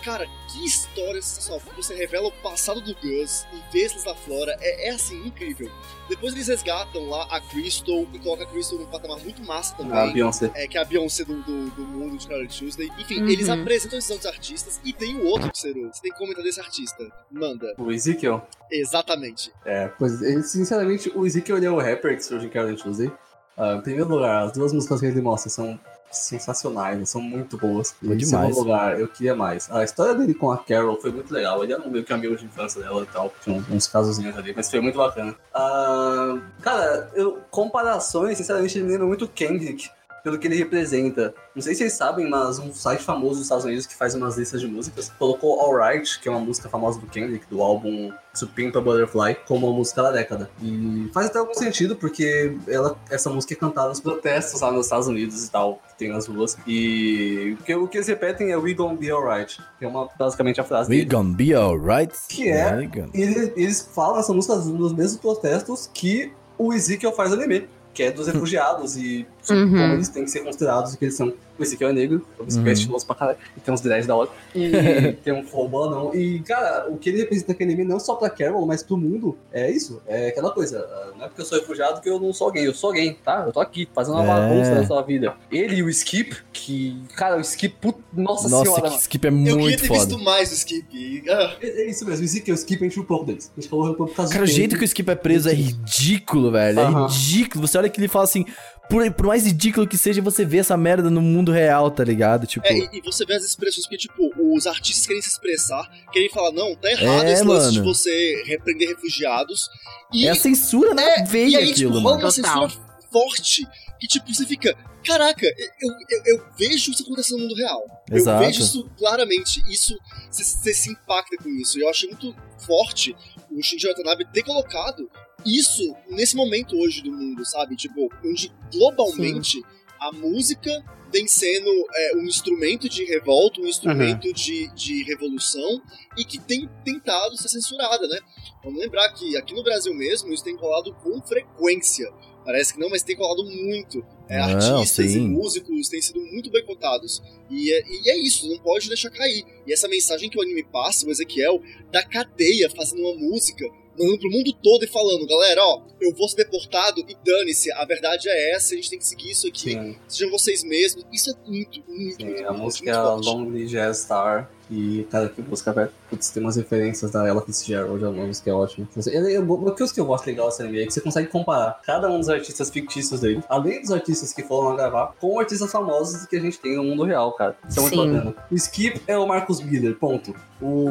[0.06, 1.60] Cara, que história sensacional.
[1.74, 4.56] Você revela o passado do Gus e vê eles da Flora.
[4.60, 5.68] É, é, assim, incrível.
[6.08, 9.76] Depois eles resgatam lá a Crystal e colocam a Crystal num patamar muito massa a
[9.78, 10.12] também.
[10.12, 10.48] Beyoncé.
[10.54, 12.88] É, que é a Beyoncé do, do, do mundo de Carol Tuesday.
[13.00, 13.28] Enfim, Uhum.
[13.28, 15.90] eles apresentam esses outros artistas e tem o outro terceiro.
[15.92, 17.04] Você tem que comentar desse artista.
[17.28, 17.74] Manda.
[17.76, 18.46] O Ezekiel.
[18.70, 19.52] Exatamente.
[19.64, 20.12] É, pois,
[20.48, 23.10] sinceramente, o Ezekiel é o rapper que surge em Carol Tuesday.
[23.56, 25.80] Ah, em primeiro lugar, as duas músicas que ele mostra são
[26.10, 27.92] sensacionais, são muito boas.
[27.92, 28.48] Foi em demais.
[28.48, 29.70] segundo lugar, eu queria mais.
[29.70, 31.62] A história dele com a Carol foi muito legal.
[31.62, 33.32] Ele era meio que amigo de infância dela e tal.
[33.42, 35.34] Tinha uns, casozinhos ali, mas foi muito bacana.
[35.54, 39.90] Ah, cara, eu, comparações, sinceramente, ele lembra muito Kendrick.
[40.26, 41.32] Pelo que ele representa.
[41.54, 44.36] Não sei se vocês sabem, mas um site famoso dos Estados Unidos que faz umas
[44.36, 48.48] listas de músicas colocou Alright, que é uma música famosa do Kendrick, do álbum To
[48.48, 50.50] Pimp a Butterfly, como uma música da década.
[50.60, 54.86] E faz até algum sentido, porque ela, essa música é cantada nos protestos lá nos
[54.86, 56.58] Estados Unidos e tal, que tem nas ruas.
[56.66, 60.08] E o que, o que eles repetem é We Gon' Be Alright, que é uma,
[60.18, 61.08] basicamente a frase We dele.
[61.10, 62.12] gonna be alright?
[62.28, 62.74] Que é?
[62.76, 67.32] We gonna- E ele- eles falam essa música nos mesmos protestos que o Ezekiel faz
[67.32, 69.70] anime, que é dos refugiados e Uhum.
[69.70, 71.32] como eles têm que ser considerados e que eles são.
[71.58, 72.72] O Ezekiel é negro, o Ezekiel é Uhum.
[72.72, 74.70] estiloso pra caralho, e tem uns dreads da hora, e
[75.24, 76.14] tem um forró não.
[76.14, 79.36] E, cara, o que ele representa naquele anime, não só pra Carol, mas pro mundo,
[79.52, 80.00] é isso.
[80.06, 80.78] É aquela coisa.
[80.80, 82.64] ah, Não é porque eu sou refugiado que eu não sou alguém.
[82.64, 83.44] Eu sou alguém, tá?
[83.46, 84.26] Eu tô aqui, fazendo uma É.
[84.26, 85.34] bagunça na sua vida.
[85.50, 87.02] Ele e o Skip, que.
[87.16, 87.98] Cara, o Skip, put...
[88.12, 88.96] nossa, Nossa, senhora, mano.
[88.96, 90.00] skip é eu queria muito ter foda.
[90.06, 91.24] visto mais o Skip.
[91.28, 93.50] Ah, É, é isso mesmo, o e o Skip, a gente pouco deles.
[93.56, 95.52] A gente falou pouco por causa Cara, o jeito que o Skip é preso é
[95.54, 96.80] ridículo, velho.
[96.80, 97.66] É ridículo.
[97.66, 98.44] Você olha que ele fala assim,
[98.88, 102.46] por, por mais ridículo que seja, você vê essa merda no mundo real, tá ligado?
[102.46, 102.66] Tipo.
[102.66, 106.52] É, e, você vê as expressões que, tipo, os artistas querem se expressar, querem falar,
[106.52, 109.68] não, tá errado É, esse lance de você repreender refugiados.
[110.12, 112.24] E, É a censura na É, veia e aí, aquilo, tipo, rola mano.
[112.26, 112.68] uma Total.
[112.68, 113.66] censura forte
[113.98, 117.82] que, tipo, você fica, caraca, eu, eu, eu vejo isso acontecendo no mundo real.
[118.10, 118.42] Exato.
[118.42, 119.62] Eu vejo isso claramente.
[119.70, 119.96] Isso,
[120.30, 121.78] você, você se impacta com isso.
[121.78, 123.16] E eu achei muito forte
[123.56, 125.10] o Shinji Watanabe ter colocado
[125.44, 127.74] isso nesse momento hoje do mundo, sabe?
[127.76, 129.62] Tipo, onde globalmente
[129.98, 135.80] a música vem sendo é, um instrumento de revolta, um instrumento de, de revolução
[136.16, 138.18] e que tem tentado ser censurada, né?
[138.62, 142.10] Vamos lembrar que aqui no Brasil mesmo isso tem rolado com frequência.
[142.44, 144.04] Parece que não, mas tem rolado muito.
[144.28, 145.24] É, Não, artistas sim.
[145.24, 147.22] e músicos têm sido muito boicotados.
[147.48, 149.44] E é, e é isso, não pode deixar cair.
[149.66, 151.62] E essa mensagem que o anime passa, o Ezequiel,
[151.92, 153.64] da cadeia fazendo uma música
[153.98, 157.84] mandando pro mundo todo e falando, galera, ó, eu vou ser deportado e dane-se, a
[157.84, 161.04] verdade é essa, a gente tem que seguir isso aqui, Sim, sejam vocês mesmos.
[161.10, 162.24] Isso é muito, muito, sim.
[162.26, 163.30] muito, A muito, música muito.
[163.30, 164.50] Lonely Jazz Star.
[164.70, 165.90] E, cara, que música velho.
[166.10, 170.00] Putz, tem umas referências da Ella Fitzgerald, uma música que é ele- Uma coisa que
[170.00, 173.20] eu gosto legal dessa anime é que você consegue comparar cada um dos artistas fictícios
[173.20, 176.76] dele, além dos artistas que foram lá gravar, com artistas famosos que a gente tem
[176.76, 177.56] no mundo real, cara.
[177.68, 178.12] Isso é muito Sim.
[178.12, 178.34] bacana.
[178.50, 180.34] O Skip é o Marcus Miller, ponto.
[180.60, 180.88] O,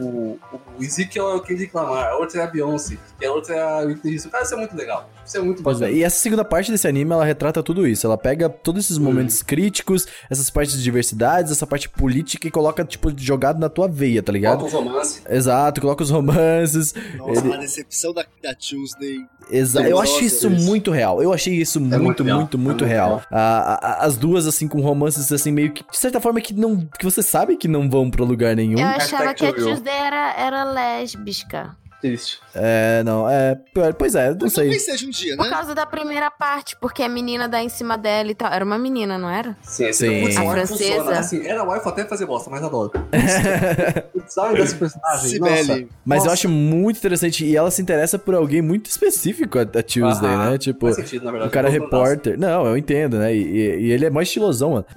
[0.00, 0.38] o,
[0.78, 3.60] o Ezekiel é o Kendrick Lamar, a outra é a Beyoncé, e a outra é
[3.62, 4.30] a Whitney Houston.
[4.30, 5.08] Cara, isso é muito legal.
[5.24, 8.06] Isso é muito Pois é, e essa segunda parte desse anime, ela retrata tudo isso.
[8.06, 9.44] Ela pega todos esses momentos Hum.
[9.46, 14.22] críticos, essas partes de diversidades, essa parte política e coloca, tipo, jogado na tua veia,
[14.22, 14.60] tá ligado?
[14.68, 15.22] Falta um romance.
[15.28, 16.94] Exato, coloca os romances.
[17.16, 19.18] Nossa, ele- a decepção da, da Tuesday.
[19.50, 20.64] Exa eu achei isso Deus.
[20.64, 21.22] muito real.
[21.22, 22.38] Eu achei isso muito, muito real.
[22.38, 23.08] muito, muito É muito real.
[23.16, 23.26] real.
[23.30, 26.86] A- a- as duas, assim, com romances, assim, meio que, de certa forma, que não.
[26.98, 28.78] que você sabe que não vão pra lugar nenhum.
[28.78, 29.52] Eu achava que a.
[29.52, 31.76] Tuesday era, era lésbica.
[32.02, 32.38] Triste.
[32.54, 33.56] É, não, é.
[33.96, 34.64] Pois é, não sei.
[34.64, 35.50] Talvez seja um dia, Por né?
[35.50, 38.52] causa da primeira parte, porque a menina dá em cima dela e tal.
[38.52, 39.56] Era uma menina, não era?
[39.62, 40.22] Sim, Sim.
[40.22, 40.66] putz, A francesa.
[40.96, 41.18] funciona.
[41.18, 42.90] Assim, era wife até fazer bosta, mas adoro.
[44.28, 45.28] Sabe desse personagem?
[45.30, 45.88] Cibele.
[46.04, 46.32] Mas eu Nossa.
[46.34, 47.44] acho muito interessante.
[47.44, 50.58] E ela se interessa por alguém muito específico, a, a Tuesday, né?
[50.58, 51.48] Tipo, Faz sentido, na verdade.
[51.50, 52.38] o cara é Eu repórter.
[52.38, 53.34] Não, eu entendo, né?
[53.34, 54.86] E, e- e ele é mais estilosão, mano.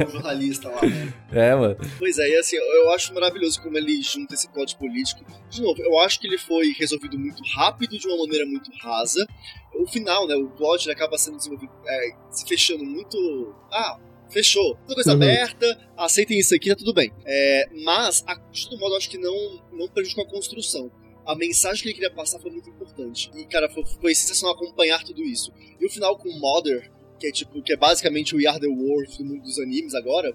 [0.00, 0.82] É um jornalista lá.
[0.82, 1.08] né?
[1.32, 1.76] É, mano.
[1.98, 5.24] Pois é, e assim, eu acho maravilhoso como ele junta esse plot político.
[5.48, 9.26] De novo, eu acho que ele foi resolvido muito rápido, de uma maneira muito rasa.
[9.74, 13.54] O final, né, o plot ele acaba sendo desenvolvido, é, se fechando muito...
[13.72, 13.98] Ah,
[14.30, 14.76] fechou.
[14.82, 15.16] Toda coisa Uhum.
[15.16, 17.12] aberta, aceitem isso aqui, tá tudo bem.
[17.24, 20.90] É, mas, a, de todo modo, eu acho que não, não prejudicou a construção.
[21.26, 23.30] A mensagem que ele queria passar foi muito importante.
[23.36, 25.52] E, cara, foi, foi sensacional acompanhar tudo isso.
[25.80, 26.90] E o final com Mother,
[27.20, 29.94] que é tipo, que é basicamente o We Are the World do mundo dos animes
[29.94, 30.34] agora,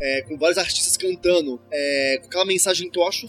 [0.00, 3.28] é, com vários artistas cantando, é, com aquela mensagem que eu acho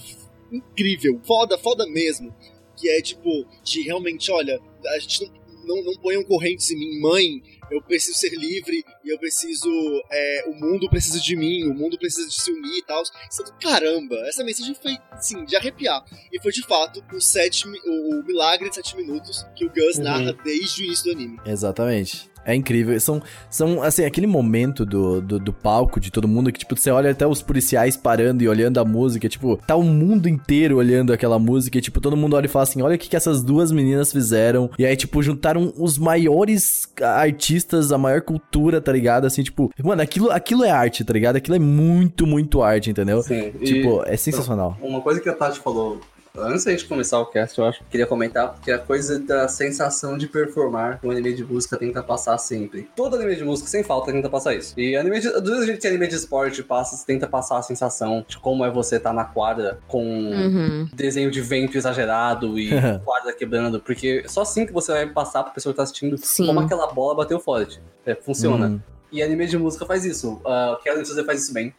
[0.52, 2.34] incrível, foda, foda mesmo,
[2.78, 3.30] que é tipo,
[3.64, 5.22] de realmente, olha, a gente
[5.66, 7.42] não, não, não ponham correntes em mim, mãe,
[7.72, 9.70] eu preciso ser livre e eu preciso,
[10.12, 13.02] é, o mundo precisa de mim, o mundo precisa de se unir e tal.
[13.02, 16.04] Isso é do caramba, essa mensagem foi, sim, de arrepiar.
[16.32, 19.98] E foi de fato o, sete, o, o milagre de sete minutos que o Gus
[19.98, 20.04] Uhum.
[20.04, 21.40] narra desde o início do anime.
[21.46, 22.30] Exatamente.
[22.46, 23.00] É incrível.
[23.00, 26.92] São, são assim, aquele momento do, do, do palco de todo mundo que, tipo, você
[26.92, 29.30] olha até os policiais parando e olhando a música.
[29.30, 31.78] Tipo, tá o mundo inteiro olhando aquela música.
[31.78, 34.12] E, tipo, todo mundo olha e fala assim: olha o que, que essas duas meninas
[34.12, 34.70] fizeram.
[34.78, 39.26] E aí, tipo, juntaram os maiores artistas, a maior cultura, tá ligado?
[39.26, 41.36] Assim, tipo, mano, aquilo, aquilo é arte, tá ligado?
[41.38, 43.22] Aquilo é muito, muito arte, entendeu?
[43.22, 44.78] Sim, e Tipo, é sensacional.
[44.82, 46.00] uma coisa que a Tati falou
[46.38, 49.20] antes da gente começar o cast, eu acho que queria comentar, que é a coisa
[49.20, 52.90] da sensação de performar que um anime de música tenta passar sempre.
[52.96, 54.74] Todo anime de música, sem falta, tenta passar isso.
[54.80, 58.38] E anime de, do jeito que anime de esporte passa, tenta passar a sensação de
[58.38, 60.88] como é você estar na quadra com Uhum.
[60.94, 62.70] desenho de vento exagerado e
[63.06, 66.48] quadra quebrando, porque só assim que você vai passar pra pessoa que tá assistindo Sim.
[66.48, 67.82] como aquela bola bateu forte.
[68.06, 68.68] É, funciona.
[68.68, 68.82] Uhum.
[69.12, 70.42] E anime de música faz isso.
[70.44, 71.74] Uh, Kellen Suzy faz isso bem.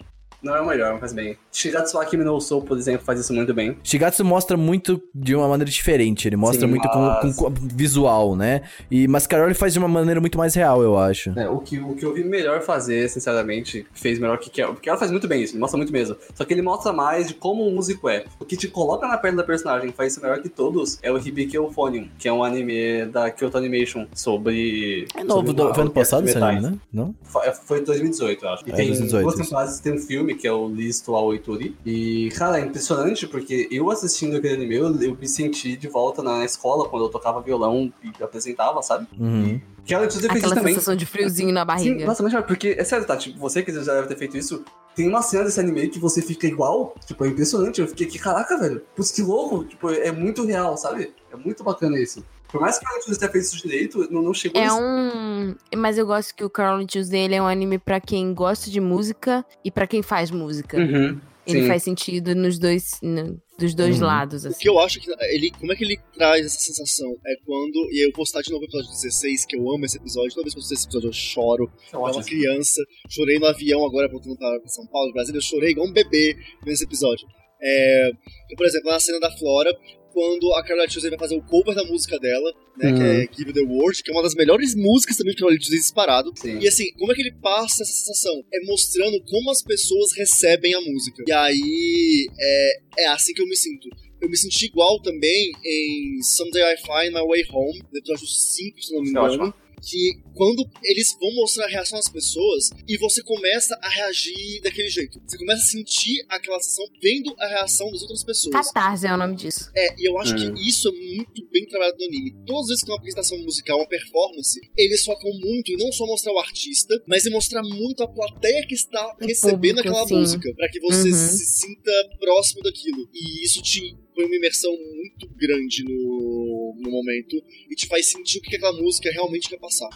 [0.44, 1.36] Não é o melhor, mas bem.
[1.50, 3.76] Shigatsu Akimi no Soul, por exemplo, faz isso muito bem.
[3.82, 6.28] Shigatsu mostra muito de uma maneira diferente.
[6.28, 8.62] Ele mostra Sim, muito com- mas- com, com visual, né?
[8.90, 11.30] E Mascaroli faz de uma maneira muito mais real, eu acho.
[11.38, 14.74] É, o, que, o que eu vi melhor fazer, sinceramente, fez melhor que Kel.
[14.74, 16.16] Porque ela faz muito bem isso, ele mostra muito mesmo.
[16.34, 18.24] Só que ele mostra mais de como um músico é.
[18.38, 21.16] O que te coloca na pele da personagem faz isso melhor que todos é o
[21.18, 25.06] Hibiki Euphonium, que é um anime da Kyoto Animation sobre.
[25.16, 26.78] É novo, sobre do, foi ano passado esse anime, né?
[26.92, 27.14] Não?
[27.22, 28.64] Foi- Foi 2018, eu acho.
[28.66, 31.76] E É, tem 2018, duas temporadas, tem um filme que é o Listo ao Oituri.
[31.84, 36.22] E, cara, é impressionante porque eu assistindo aquele anime, eu, eu me senti de volta
[36.22, 39.06] na escola quando eu tocava violão e apresentava, sabe?
[39.18, 39.60] Uhum.
[39.84, 40.74] Que ela isso Aquela também.
[40.74, 42.06] sensação de friozinho na Sim, barriga.
[42.06, 43.16] nossa, mas porque, é sério, tá?
[43.16, 44.64] Tipo, você que já deve ter feito isso,
[44.94, 47.80] tem uma cena desse anime que você fica igual, tipo, é impressionante.
[47.80, 51.12] Eu fiquei aqui, caraca, velho, putz, que louco, tipo, é muito real, sabe?
[51.30, 52.24] É muito bacana isso.
[52.54, 55.56] Por mais que a Netflix tenha feito isso direito, não, não chegou É nesse- um.
[55.76, 58.80] Mas eu gosto que o Carol Tuesday ele é um anime pra quem gosta de
[58.80, 60.76] música e pra quem faz música.
[60.78, 61.66] Uhum, Ele sim.
[61.66, 64.06] faz sentido nos dois, no- dos dois Uhum.
[64.06, 64.60] lados, O assim.
[64.60, 65.50] que eu acho que ele.
[65.50, 67.10] Como é que ele traz essa sensação?
[67.26, 67.88] É quando.
[67.90, 70.30] E eu vou postar de novo o episódio 16, que eu amo esse episódio.
[70.30, 71.64] Toda vez que eu assisto esse episódio eu choro.
[71.92, 72.18] É Eu era ótimo.
[72.20, 72.80] uma criança.
[73.10, 75.38] Chorei no avião agora voltando pra São Paulo, Brasília.
[75.38, 77.26] Eu chorei igual um bebê nesse episódio.
[77.60, 78.10] É,
[78.56, 79.70] por exemplo, na cena da Flora,
[80.14, 82.92] quando a Carla Tuesday vai fazer o cover da música dela, né?
[82.92, 85.78] Que é Give the World, que é uma das melhores músicas também de Carla Tuesday
[85.78, 86.32] disparado.
[86.36, 86.58] Sim.
[86.60, 88.44] E assim, como é que ele passa essa sensação?
[88.54, 91.24] É mostrando como as pessoas recebem a música.
[91.26, 93.88] E aí, é, é assim que eu me sinto.
[94.22, 98.82] Eu me senti igual também em Someday I Find My Way Home, no episódio 5,
[98.82, 99.54] se não me É engano.
[99.84, 104.88] Que quando eles vão mostrar a reação das pessoas e você começa a reagir daquele
[104.88, 105.20] jeito.
[105.26, 108.54] Você começa a sentir aquela sensação vendo a reação das outras pessoas.
[108.54, 109.70] Catarse é o nome disso.
[109.76, 110.54] É, e eu acho Hum.
[110.54, 112.32] que isso é muito bem trabalhado no anime.
[112.46, 115.92] Todas as vezes que tem uma apresentação musical, uma performance, eles focam muito em não
[115.92, 119.80] só mostrar o artista, mas em mostrar muito a plateia que está O recebendo público,
[119.88, 120.14] aquela sim.
[120.16, 121.14] música, pra que você Uhum.
[121.14, 123.08] se sinta próximo daquilo.
[123.12, 127.36] E isso te põe uma imersão muito grande no, no momento
[127.70, 129.88] e te faz sentir o que aquela música realmente quer passar.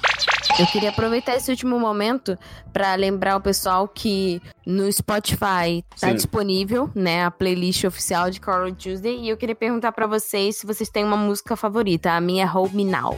[0.58, 2.36] Eu queria aproveitar esse último momento
[2.72, 6.14] pra lembrar o pessoal que no Spotify tá Sim.
[6.14, 10.66] disponível, né, a playlist oficial de Coral Tuesday e eu queria perguntar pra vocês se
[10.66, 12.12] vocês têm uma música favorita.
[12.12, 13.16] A minha é Hold Me Now.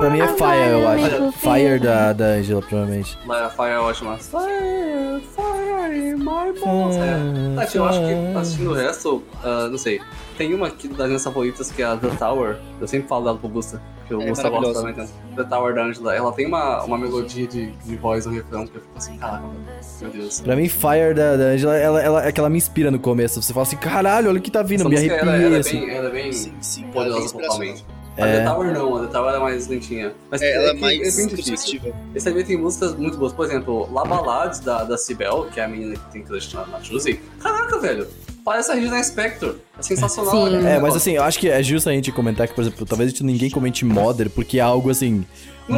[0.00, 1.32] Pra mim é Fire, eu acho.
[1.32, 3.18] Fire da, da Angela, provavelmente.
[3.26, 4.16] Mas Fire é ótima.
[4.16, 10.00] Fire, fire in my Hum, Tati, eu acho que assistindo o resto, ah, não sei.
[10.38, 12.56] Tem uma aqui das minhas favoritas que é a The Tower.
[12.80, 14.94] Eu sempre falo dela pro Gusta, que o É Gusta gosta também.
[14.94, 15.12] tanto.
[15.36, 16.16] The Tower da Angela.
[16.16, 19.44] Ela tem uma, uma melodia de, de voz no refrão que eu fico assim, caraca,
[20.00, 20.40] meu Deus.
[20.40, 23.42] Pra mim, Fire da, da Angela, ela, ela, é que ela me inspira no começo.
[23.42, 25.60] Você fala assim, caralho, olha o que tá vindo, Essa me música, ela, ela é
[25.60, 25.80] assim.
[25.80, 27.84] bem, ela é bem Sim, sim, é poderosa totalmente.
[28.22, 30.12] A The Tower não, a The Tower é mais lentinha.
[30.30, 31.80] Mas É, ela é que mais é bem difícil.
[32.14, 33.32] Esse anime tem músicas muito boas.
[33.32, 36.66] Por exemplo, La Ballades da, da Cibel, que é a menina que tem crush na,
[36.66, 36.80] na.
[37.40, 38.06] Caraca, velho.
[38.44, 39.56] Parece a Regina Spector.
[39.78, 40.32] É sensacional.
[40.32, 40.56] Sim.
[40.58, 40.76] né?
[40.76, 43.08] É, mas assim, eu acho que é justo a gente comentar que, por exemplo, talvez
[43.08, 45.24] a gente ninguém comente Mother, porque é algo assim.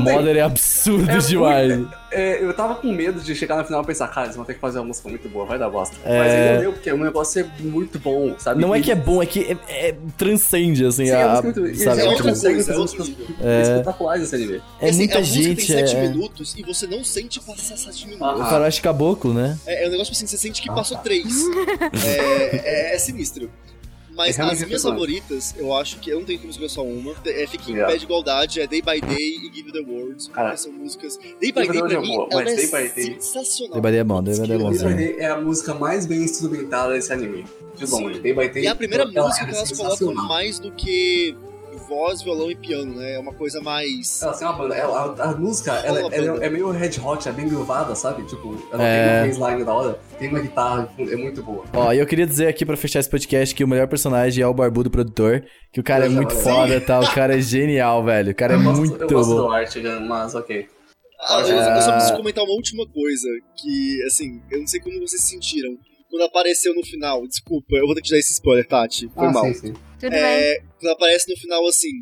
[0.00, 1.86] Mother é absurdo É demais.
[2.10, 4.54] É, eu tava com medo de chegar no final e pensar, cara, eles vão ter
[4.54, 5.96] que fazer uma música muito boa, vai dar bosta.
[6.04, 6.18] É.
[6.18, 8.60] Mas não deu, porque o negócio é muito bom, sabe?
[8.60, 11.28] Não é E- que é bom, é que é, é- transcende, assim, Sim, é a.
[11.42, 11.78] música muito...
[11.78, 14.62] sabe, eles outra tipo, conseguem fazer é músicas espetaculares esse anime.
[14.80, 15.56] é Assim, muita a música gente.
[15.66, 18.26] tem 7 É, minutos e você não sente passar 7 minutos.
[18.28, 18.42] Aham.
[18.46, 19.58] o faroeste caboclo, né?
[19.66, 21.02] É, é um negócio assim, você sente que Ah, passou tá.
[21.04, 21.24] 3.
[22.04, 23.50] é, é, é sinistro.
[24.14, 27.14] Mas É as minhas favoritas, eu acho que eu não tenho como escolher só uma.
[27.24, 27.92] É Fique em Yeah.
[27.92, 30.28] Pé de Igualdade, é Day by Day e Give the Words.
[30.28, 31.16] Cara, são músicas.
[31.40, 33.72] Day by Day, pra é mim, boa, ela é Day by Day- sensacional.
[33.72, 34.88] Day by Day é bom, Day by Day é Day bonzinho.
[34.90, 37.44] by Day é a música mais bem instrumentada desse anime.
[37.76, 38.20] De longe.
[38.20, 38.64] Day by Day.
[38.64, 41.34] E é a primeira ela música é que elas colocam mais do que
[41.78, 43.14] voz, violão e piano, né?
[43.14, 44.22] É uma coisa mais.
[44.22, 46.46] Ela tem uma banda, ela, a, a música ela, Uma ela banda.
[46.46, 48.24] é meio red hot, é bem gruvada, sabe?
[48.24, 49.22] Tipo, ela É.
[49.22, 51.64] tem uma baseline da hora, tem uma guitarra, é muito boa.
[51.72, 54.46] Ó, e eu queria dizer aqui pra fechar esse podcast que o melhor personagem é
[54.46, 56.74] o Barbudo Produtor, que o cara é Eu já muito falei.
[56.74, 57.00] foda, tá?
[57.00, 58.30] O cara é genial, velho.
[58.32, 59.36] O cara é eu gosto, muito eu gosto bom.
[59.36, 60.66] do arte, mas ok.
[61.28, 61.92] Ah, eu, eu só É.
[61.94, 65.70] preciso comentar uma última coisa, que, assim, eu não sei como vocês se sentiram.
[66.10, 69.08] Quando apareceu no final, desculpa, eu vou ter que te dar esse spoiler, Tati.
[69.14, 69.44] Foi ah, mal.
[69.46, 69.74] sim, sim.
[70.02, 70.20] Tudo bem.
[70.22, 72.00] É, quando aparece no final assim,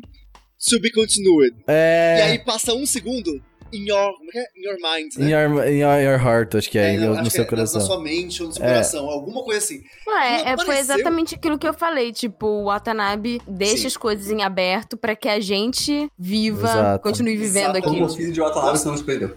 [0.69, 1.53] to be continued.
[1.67, 2.21] E É.
[2.23, 3.41] aí passa um segundo,
[3.73, 4.45] in your, como é é?
[4.57, 5.31] In your mind, In né?
[5.47, 7.43] your, in your, your heart, acho que é, não, no, acho no que seu é
[7.45, 7.79] na- coração.
[7.81, 8.67] Na sua mente ou no seu É.
[8.67, 9.81] coração, alguma coisa assim.
[10.07, 12.11] Ué, Não é, foi exatamente aquilo que eu falei.
[12.11, 13.87] Tipo, o Watanabe deixa Sim.
[13.87, 17.03] as coisas em aberto pra que a gente viva, Exato.
[17.03, 17.81] continue vivendo Exato.
[17.83, 18.07] Como aquilo.
[18.07, 19.35] o filho de Watanabe, você não se perdeu.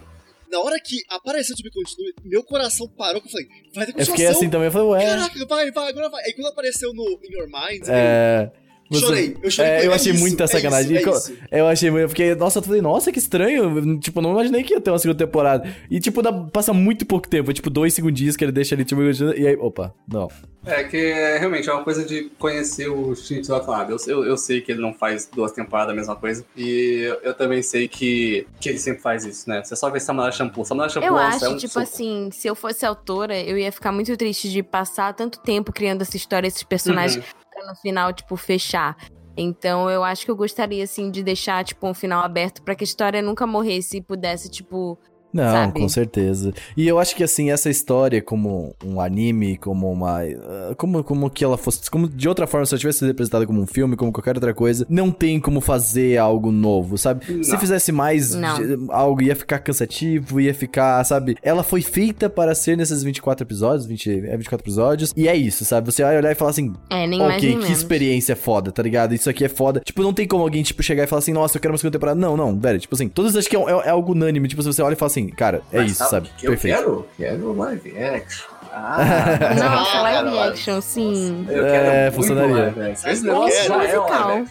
[0.55, 3.91] Na hora que apareceu to be continued, meu coração parou, que eu falei, vai ter
[3.91, 4.39] Eu fiquei continuação.
[4.41, 5.05] assim também, eu falei, ué.
[5.05, 6.23] Caraca, vai, vai, agora vai.
[6.25, 8.51] Aí quando apareceu no In Your Mind, É.
[8.55, 9.37] eu você- chorei.
[9.43, 9.71] Eu chorei.
[9.71, 10.97] É, eu achei isso, muita é sacanagem.
[10.97, 11.33] isso, é co- isso.
[11.51, 12.03] Eu achei muito.
[12.03, 13.99] Eu fiquei, nossa, eu falei, nossa, que estranho.
[13.99, 15.69] Tipo, não imaginei que ia ter uma segunda temporada.
[15.91, 17.53] E, tipo, dá, passa muito pouco tempo.
[17.53, 20.29] Tipo, dois segundinhos que ele deixa ali, tipo, e aí, opa, não.
[20.67, 23.93] É que é, realmente é uma coisa de conhecer o Shinichi Watanabe.
[23.93, 26.43] Eu, eu, eu sei que ele não faz duas temporadas a mesma coisa.
[26.57, 29.63] E eu, eu também sei que, que ele sempre faz isso, né?
[29.63, 30.65] Você só vê Samurai Shampoo.
[30.65, 31.83] Samurai Shampoo Eu é um- acho, é um tipo soco.
[31.87, 36.01] assim, se eu fosse autora, eu ia ficar muito triste de passar tanto tempo criando
[36.01, 37.23] essa história, esses personagens, Uhum.
[37.67, 38.97] No final, tipo, fechar.
[39.37, 42.85] Então eu acho que eu gostaria, assim, de deixar, tipo, um final aberto pra que
[42.85, 44.99] a história nunca morresse e pudesse, tipo.
[45.35, 45.81] Não, Sabe?
[45.81, 46.55] com certeza.
[46.77, 50.21] E eu acho que assim, essa história como um anime, como uma.
[50.23, 51.91] ah, Como, como que ela fosse.
[51.91, 54.55] Como de outra forma, se ela tivesse sido representada como um filme, como qualquer outra
[54.55, 57.25] coisa, não tem como fazer algo novo, sabe?
[57.45, 57.59] Se Não.
[57.59, 58.87] fizesse mais Não.
[58.91, 61.37] algo, ia ficar cansativo, ia ficar, sabe?
[61.43, 65.65] Ela foi feita para ser nesses 24 episódios, 20, é 24 episódios, e é isso,
[65.65, 65.91] sabe?
[65.93, 67.79] Você vai olhar e falar assim, É, nem mais ok, nem que menos.
[67.79, 69.15] experiência foda, tá ligado?
[69.15, 69.81] Isso aqui é foda.
[69.85, 71.93] Tipo, não tem como alguém, tipo, chegar e falar assim, nossa, eu quero uma segunda
[71.99, 72.21] temporada.
[72.21, 72.79] Não, não, velho.
[72.79, 74.47] Tipo assim, todos acho que é, é- é algo unânime.
[74.49, 76.29] Tipo, se você olha e fala assim, cara, é Mas isso, sabe?
[76.29, 76.77] o que Eu Perfeito.
[76.77, 78.49] quero, quero live action.
[78.73, 78.97] Ah,
[79.57, 81.47] Nossa, live action, sim.
[81.49, 82.55] Eu É, quero muito funcionaria.
[82.55, 83.15] live action.
[83.15, 83.15] Sabe
[83.53, 83.67] quero?
[83.69, 84.45] já é Musical.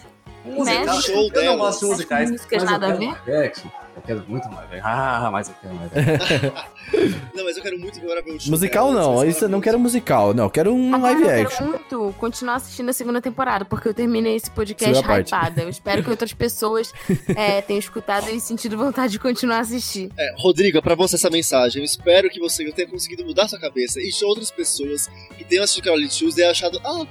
[0.44, 0.52] Action.
[0.52, 1.02] Um musical.
[1.02, 3.68] Show Eu não gosto de musicais, Músicas mas nada eu a action.
[3.96, 4.82] Eu quero muito live action.
[4.84, 6.74] Ah, mas eu quero action.
[7.34, 9.78] Não, mas eu quero muito agora ver o show Musical não, isso eu não quero
[9.78, 11.66] musical, não, eu quero um Agora live eu quero action.
[11.66, 15.28] muito continuar assistindo a segunda temporada, porque eu terminei esse podcast Segunda parte.
[15.28, 15.62] hypada.
[15.62, 16.92] Eu espero que outras pessoas
[17.34, 20.10] é, tenham escutado e sentido vontade de continuar a assistir.
[20.16, 21.80] É, Rodrigo, é pra você essa mensagem.
[21.80, 25.64] Eu espero que você tenha conseguido mudar sua cabeça e de outras pessoas que tenham
[25.64, 27.04] assistido Caroline Tuesday e achado, ah,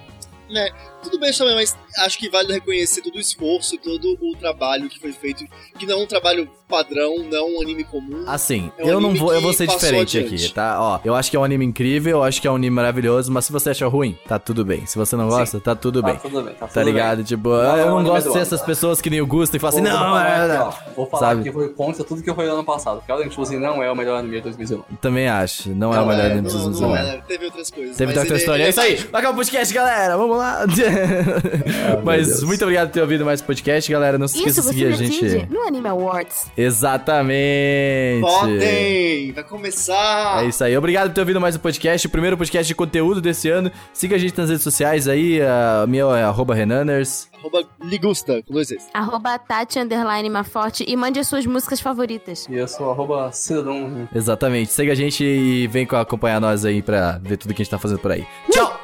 [0.49, 0.69] né,
[1.03, 4.89] tudo bem também, mas acho que vale reconhecer todo o esforço e todo o trabalho
[4.89, 5.45] que foi feito,
[5.77, 8.23] que não é um trabalho padrão, não é um anime comum.
[8.27, 10.45] Assim, É um eu não vou, eu vou ser diferente adiante.
[10.45, 10.81] aqui, tá?
[10.81, 13.31] Ó, eu acho que é um anime incrível, eu acho que é um anime maravilhoso,
[13.31, 14.85] mas se você acha ruim, tá tudo bem.
[14.87, 16.17] Se você não gosta, tá tudo Tá bem.
[16.17, 17.17] tudo bem, tá, Tá tudo ligado?
[17.17, 17.25] bem.
[17.25, 19.55] Tipo, Não, eu é um não gosto de ser essas pessoas que nem o Gusto
[19.55, 20.67] e falam assim, não, vou falar é, aqui, não.
[20.67, 21.43] ó, Vou falar Sabe?
[21.43, 22.97] que foi contra tudo que foi ano passado.
[22.97, 24.97] Porque Orange Fuzzy não é o melhor anime de 2019.
[24.99, 27.07] Também acho, não é o melhor anime não, anos não, 90.
[27.07, 27.95] é, teve outras coisas.
[27.97, 28.63] Teve outra história.
[28.63, 28.95] É isso aí.
[28.95, 30.17] Vai acabar o podcast, galera.
[30.17, 30.65] Vamos lá.
[32.03, 34.17] Mas muito obrigado por ter ouvido mais podcast, galera.
[34.17, 35.47] Não se esqueça de seguir a gente.
[35.49, 36.47] no Anime Awards.
[36.57, 38.21] Exatamente.
[38.21, 39.31] Podem!
[39.31, 40.43] Vai começar!
[40.43, 40.75] É isso aí.
[40.77, 43.71] Obrigado por ter ouvido mais um podcast, o primeiro podcast de conteúdo desse ano.
[43.93, 45.39] Siga a gente nas redes sociais aí.
[45.41, 47.27] A minha é arroba Renaners.
[47.39, 48.87] Arroba Ligusta, com dois Cs.
[48.93, 52.47] Arroba Tati Underline Maforte e mande as suas músicas favoritas.
[52.49, 54.07] E eu sou arroba Cidadão.
[54.15, 54.71] Exatamente.
[54.71, 57.71] Siga a gente e vem co- acompanhar nós aí pra ver tudo que a gente
[57.71, 58.25] tá fazendo por aí.
[58.51, 58.79] Tchau!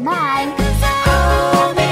[0.00, 0.85] Bye!
[1.26, 1.85] Mommy.